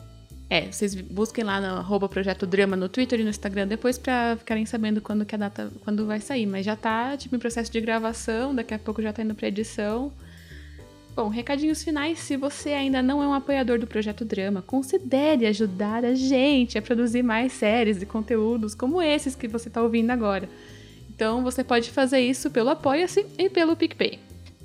É, 0.49 0.69
vocês 0.69 0.93
busquem 0.93 1.45
lá 1.45 1.61
no 1.61 2.09
Projeto 2.09 2.45
Drama 2.45 2.75
no 2.75 2.89
Twitter 2.89 3.21
e 3.21 3.23
no 3.23 3.29
Instagram 3.29 3.65
depois 3.65 3.97
pra 3.97 4.35
ficarem 4.35 4.65
sabendo 4.65 4.99
quando 4.99 5.25
que 5.25 5.35
a 5.35 5.37
data, 5.37 5.71
quando 5.85 6.05
vai 6.05 6.19
sair. 6.19 6.45
Mas 6.45 6.65
já 6.65 6.75
tá, 6.75 7.15
tipo, 7.15 7.33
em 7.33 7.39
processo 7.39 7.71
de 7.71 7.79
gravação, 7.79 8.53
daqui 8.53 8.73
a 8.73 8.79
pouco 8.79 9.01
já 9.01 9.13
tá 9.13 9.23
indo 9.23 9.35
pra 9.35 9.47
edição. 9.47 10.11
Bom, 11.15 11.27
recadinhos 11.27 11.83
finais. 11.83 12.19
Se 12.19 12.37
você 12.37 12.69
ainda 12.69 13.01
não 13.01 13.21
é 13.21 13.27
um 13.27 13.33
apoiador 13.33 13.79
do 13.79 13.87
Projeto 13.87 14.23
Drama, 14.23 14.61
considere 14.61 15.47
ajudar 15.47 16.05
a 16.05 16.15
gente 16.15 16.77
a 16.77 16.81
produzir 16.81 17.23
mais 17.23 17.51
séries 17.51 18.01
e 18.01 18.05
conteúdos 18.05 18.73
como 18.73 19.01
esses 19.01 19.35
que 19.35 19.47
você 19.47 19.69
tá 19.69 19.81
ouvindo 19.81 20.11
agora. 20.11 20.47
Então 21.09 21.43
você 21.43 21.63
pode 21.63 21.91
fazer 21.91 22.19
isso 22.19 22.49
pelo 22.49 22.69
Apoia-se 22.69 23.25
e 23.37 23.49
pelo 23.49 23.75
PicPay. 23.75 24.19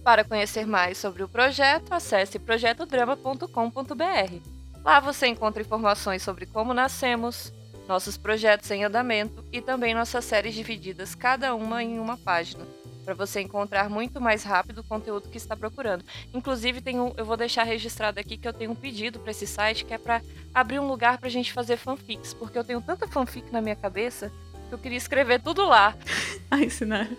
Para 0.05 0.23
conhecer 0.23 0.67
mais 0.67 0.99
sobre 0.99 1.23
o 1.23 1.29
projeto, 1.29 1.93
acesse 1.93 2.39
projetodrama.com.br. 2.39 4.55
Lá 4.85 5.01
você 5.01 5.27
encontra 5.27 5.63
informações 5.63 6.23
sobre 6.23 6.45
como 6.45 6.75
nascemos, 6.75 7.53
nossos 7.89 8.17
projetos 8.17 8.71
em 8.71 8.85
andamento 8.85 9.43
e 9.51 9.63
também 9.63 9.95
nossas 9.95 10.25
séries 10.25 10.55
divididas, 10.55 11.15
cada 11.15 11.55
uma 11.55 11.83
em 11.83 11.99
uma 11.99 12.19
página, 12.19 12.67
para 13.05 13.15
você 13.15 13.41
encontrar 13.41 13.89
muito 13.91 14.21
mais 14.21 14.43
rápido 14.43 14.79
o 14.79 14.85
conteúdo 14.85 15.29
que 15.29 15.37
está 15.37 15.55
procurando. 15.57 16.05
Inclusive, 16.33 16.81
tem 16.81 16.99
um, 17.01 17.13
eu 17.17 17.25
vou 17.25 17.37
deixar 17.37 17.65
registrado 17.65 18.19
aqui 18.19 18.37
que 18.37 18.49
eu 18.49 18.53
tenho 18.53 18.71
um 18.71 18.75
pedido 18.75 19.19
para 19.19 19.31
esse 19.31 19.47
site 19.47 19.85
que 19.85 19.93
é 19.95 19.99
para 19.99 20.23
abrir 20.55 20.79
um 20.81 20.87
lugar 20.89 21.19
para 21.19 21.29
a 21.29 21.31
gente 21.31 21.53
fazer 21.53 21.77
fanfics, 21.77 22.33
porque 22.35 22.59
eu 22.59 22.65
tenho 22.65 22.81
tanta 22.81 23.07
fanfic 23.07 23.53
na 23.53 23.61
minha 23.61 23.77
cabeça 23.77 24.33
que 24.69 24.75
eu 24.75 24.79
queria 24.79 24.99
escrever 24.99 25.41
tudo 25.43 25.65
lá. 25.67 25.95
Ai, 26.51 26.71
Sinara. 26.71 27.11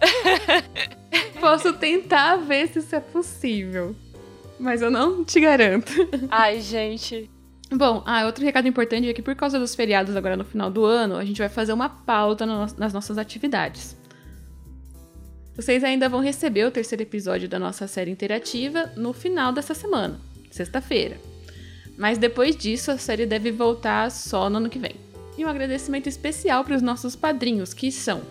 Posso 1.40 1.72
tentar 1.74 2.36
ver 2.36 2.68
se 2.68 2.78
isso 2.80 2.94
é 2.96 3.00
possível. 3.00 3.94
Mas 4.58 4.82
eu 4.82 4.90
não 4.90 5.24
te 5.24 5.40
garanto. 5.40 5.92
Ai, 6.30 6.60
gente. 6.60 7.30
Bom, 7.72 8.02
ah, 8.06 8.24
outro 8.26 8.44
recado 8.44 8.68
importante 8.68 9.08
é 9.08 9.12
que 9.12 9.22
por 9.22 9.34
causa 9.34 9.58
dos 9.58 9.74
feriados 9.74 10.14
agora 10.14 10.36
no 10.36 10.44
final 10.44 10.70
do 10.70 10.84
ano, 10.84 11.16
a 11.16 11.24
gente 11.24 11.38
vai 11.38 11.48
fazer 11.48 11.72
uma 11.72 11.88
pauta 11.88 12.46
no- 12.46 12.66
nas 12.78 12.92
nossas 12.92 13.18
atividades. 13.18 13.96
Vocês 15.56 15.84
ainda 15.84 16.08
vão 16.08 16.20
receber 16.20 16.66
o 16.66 16.70
terceiro 16.70 17.02
episódio 17.02 17.48
da 17.48 17.60
nossa 17.60 17.86
série 17.86 18.10
interativa 18.10 18.92
no 18.96 19.12
final 19.12 19.52
dessa 19.52 19.72
semana, 19.72 20.20
sexta-feira. 20.50 21.16
Mas 21.96 22.18
depois 22.18 22.56
disso, 22.56 22.90
a 22.90 22.98
série 22.98 23.24
deve 23.24 23.52
voltar 23.52 24.10
só 24.10 24.50
no 24.50 24.56
ano 24.56 24.68
que 24.68 24.80
vem. 24.80 24.96
E 25.38 25.44
um 25.44 25.48
agradecimento 25.48 26.08
especial 26.08 26.64
para 26.64 26.74
os 26.74 26.82
nossos 26.82 27.14
padrinhos, 27.14 27.72
que 27.72 27.92
são 27.92 28.22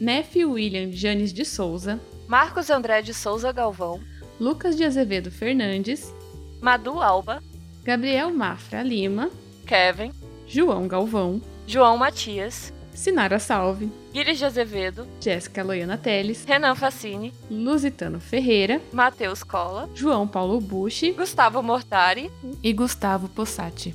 Nefe 0.00 0.44
William 0.44 0.90
Janes 0.90 1.32
de 1.32 1.44
Souza, 1.44 2.00
Marcos 2.26 2.68
André 2.68 3.00
de 3.00 3.14
Souza 3.14 3.52
Galvão, 3.52 4.00
Lucas 4.40 4.76
de 4.76 4.82
Azevedo 4.82 5.30
Fernandes, 5.30 6.12
Madu 6.60 7.00
Alba, 7.00 7.40
Gabriel 7.84 8.30
Mafra 8.30 8.82
Lima, 8.82 9.30
Kevin, 9.66 10.12
João 10.48 10.88
Galvão, 10.88 11.40
João 11.66 11.96
Matias, 11.96 12.72
Sinara 12.94 13.38
Salve, 13.38 13.90
Guilherme 14.12 14.38
de 14.38 14.44
Azevedo, 14.44 15.08
Jéssica 15.20 15.62
Loiana 15.64 15.96
Teles, 15.96 16.44
Renan 16.44 16.74
Facini, 16.74 17.32
Lusitano 17.50 18.20
Ferreira, 18.20 18.80
Matheus 18.92 19.42
Cola, 19.42 19.88
João 19.94 20.28
Paulo 20.28 20.60
Bushi 20.60 21.12
Gustavo 21.12 21.62
Mortari. 21.62 22.30
e 22.62 22.72
Gustavo 22.72 23.28
Possati. 23.28 23.94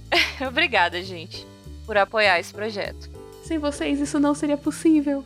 Obrigada, 0.46 1.02
gente, 1.02 1.46
por 1.86 1.96
apoiar 1.96 2.38
esse 2.38 2.52
projeto. 2.52 3.10
Sem 3.44 3.58
vocês 3.58 3.98
isso 4.00 4.18
não 4.20 4.34
seria 4.34 4.56
possível. 4.56 5.22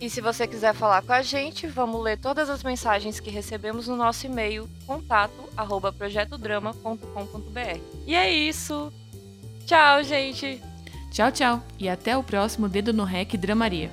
E 0.00 0.10
se 0.10 0.20
você 0.20 0.48
quiser 0.48 0.74
falar 0.74 1.00
com 1.02 1.12
a 1.12 1.22
gente, 1.22 1.66
vamos 1.68 2.02
ler 2.02 2.18
todas 2.18 2.50
as 2.50 2.64
mensagens 2.64 3.20
que 3.20 3.30
recebemos 3.30 3.86
no 3.86 3.94
nosso 3.94 4.26
e-mail 4.26 4.68
contato@projetodrama.com.br. 4.84 7.80
E 8.06 8.14
é 8.14 8.32
isso. 8.32 8.92
Tchau, 9.64 10.02
gente. 10.02 10.60
Tchau, 11.12 11.30
tchau 11.30 11.62
e 11.78 11.90
até 11.90 12.16
o 12.16 12.22
próximo 12.22 12.70
Dedo 12.70 12.90
no 12.90 13.04
Rec 13.04 13.36
Dramaria. 13.36 13.90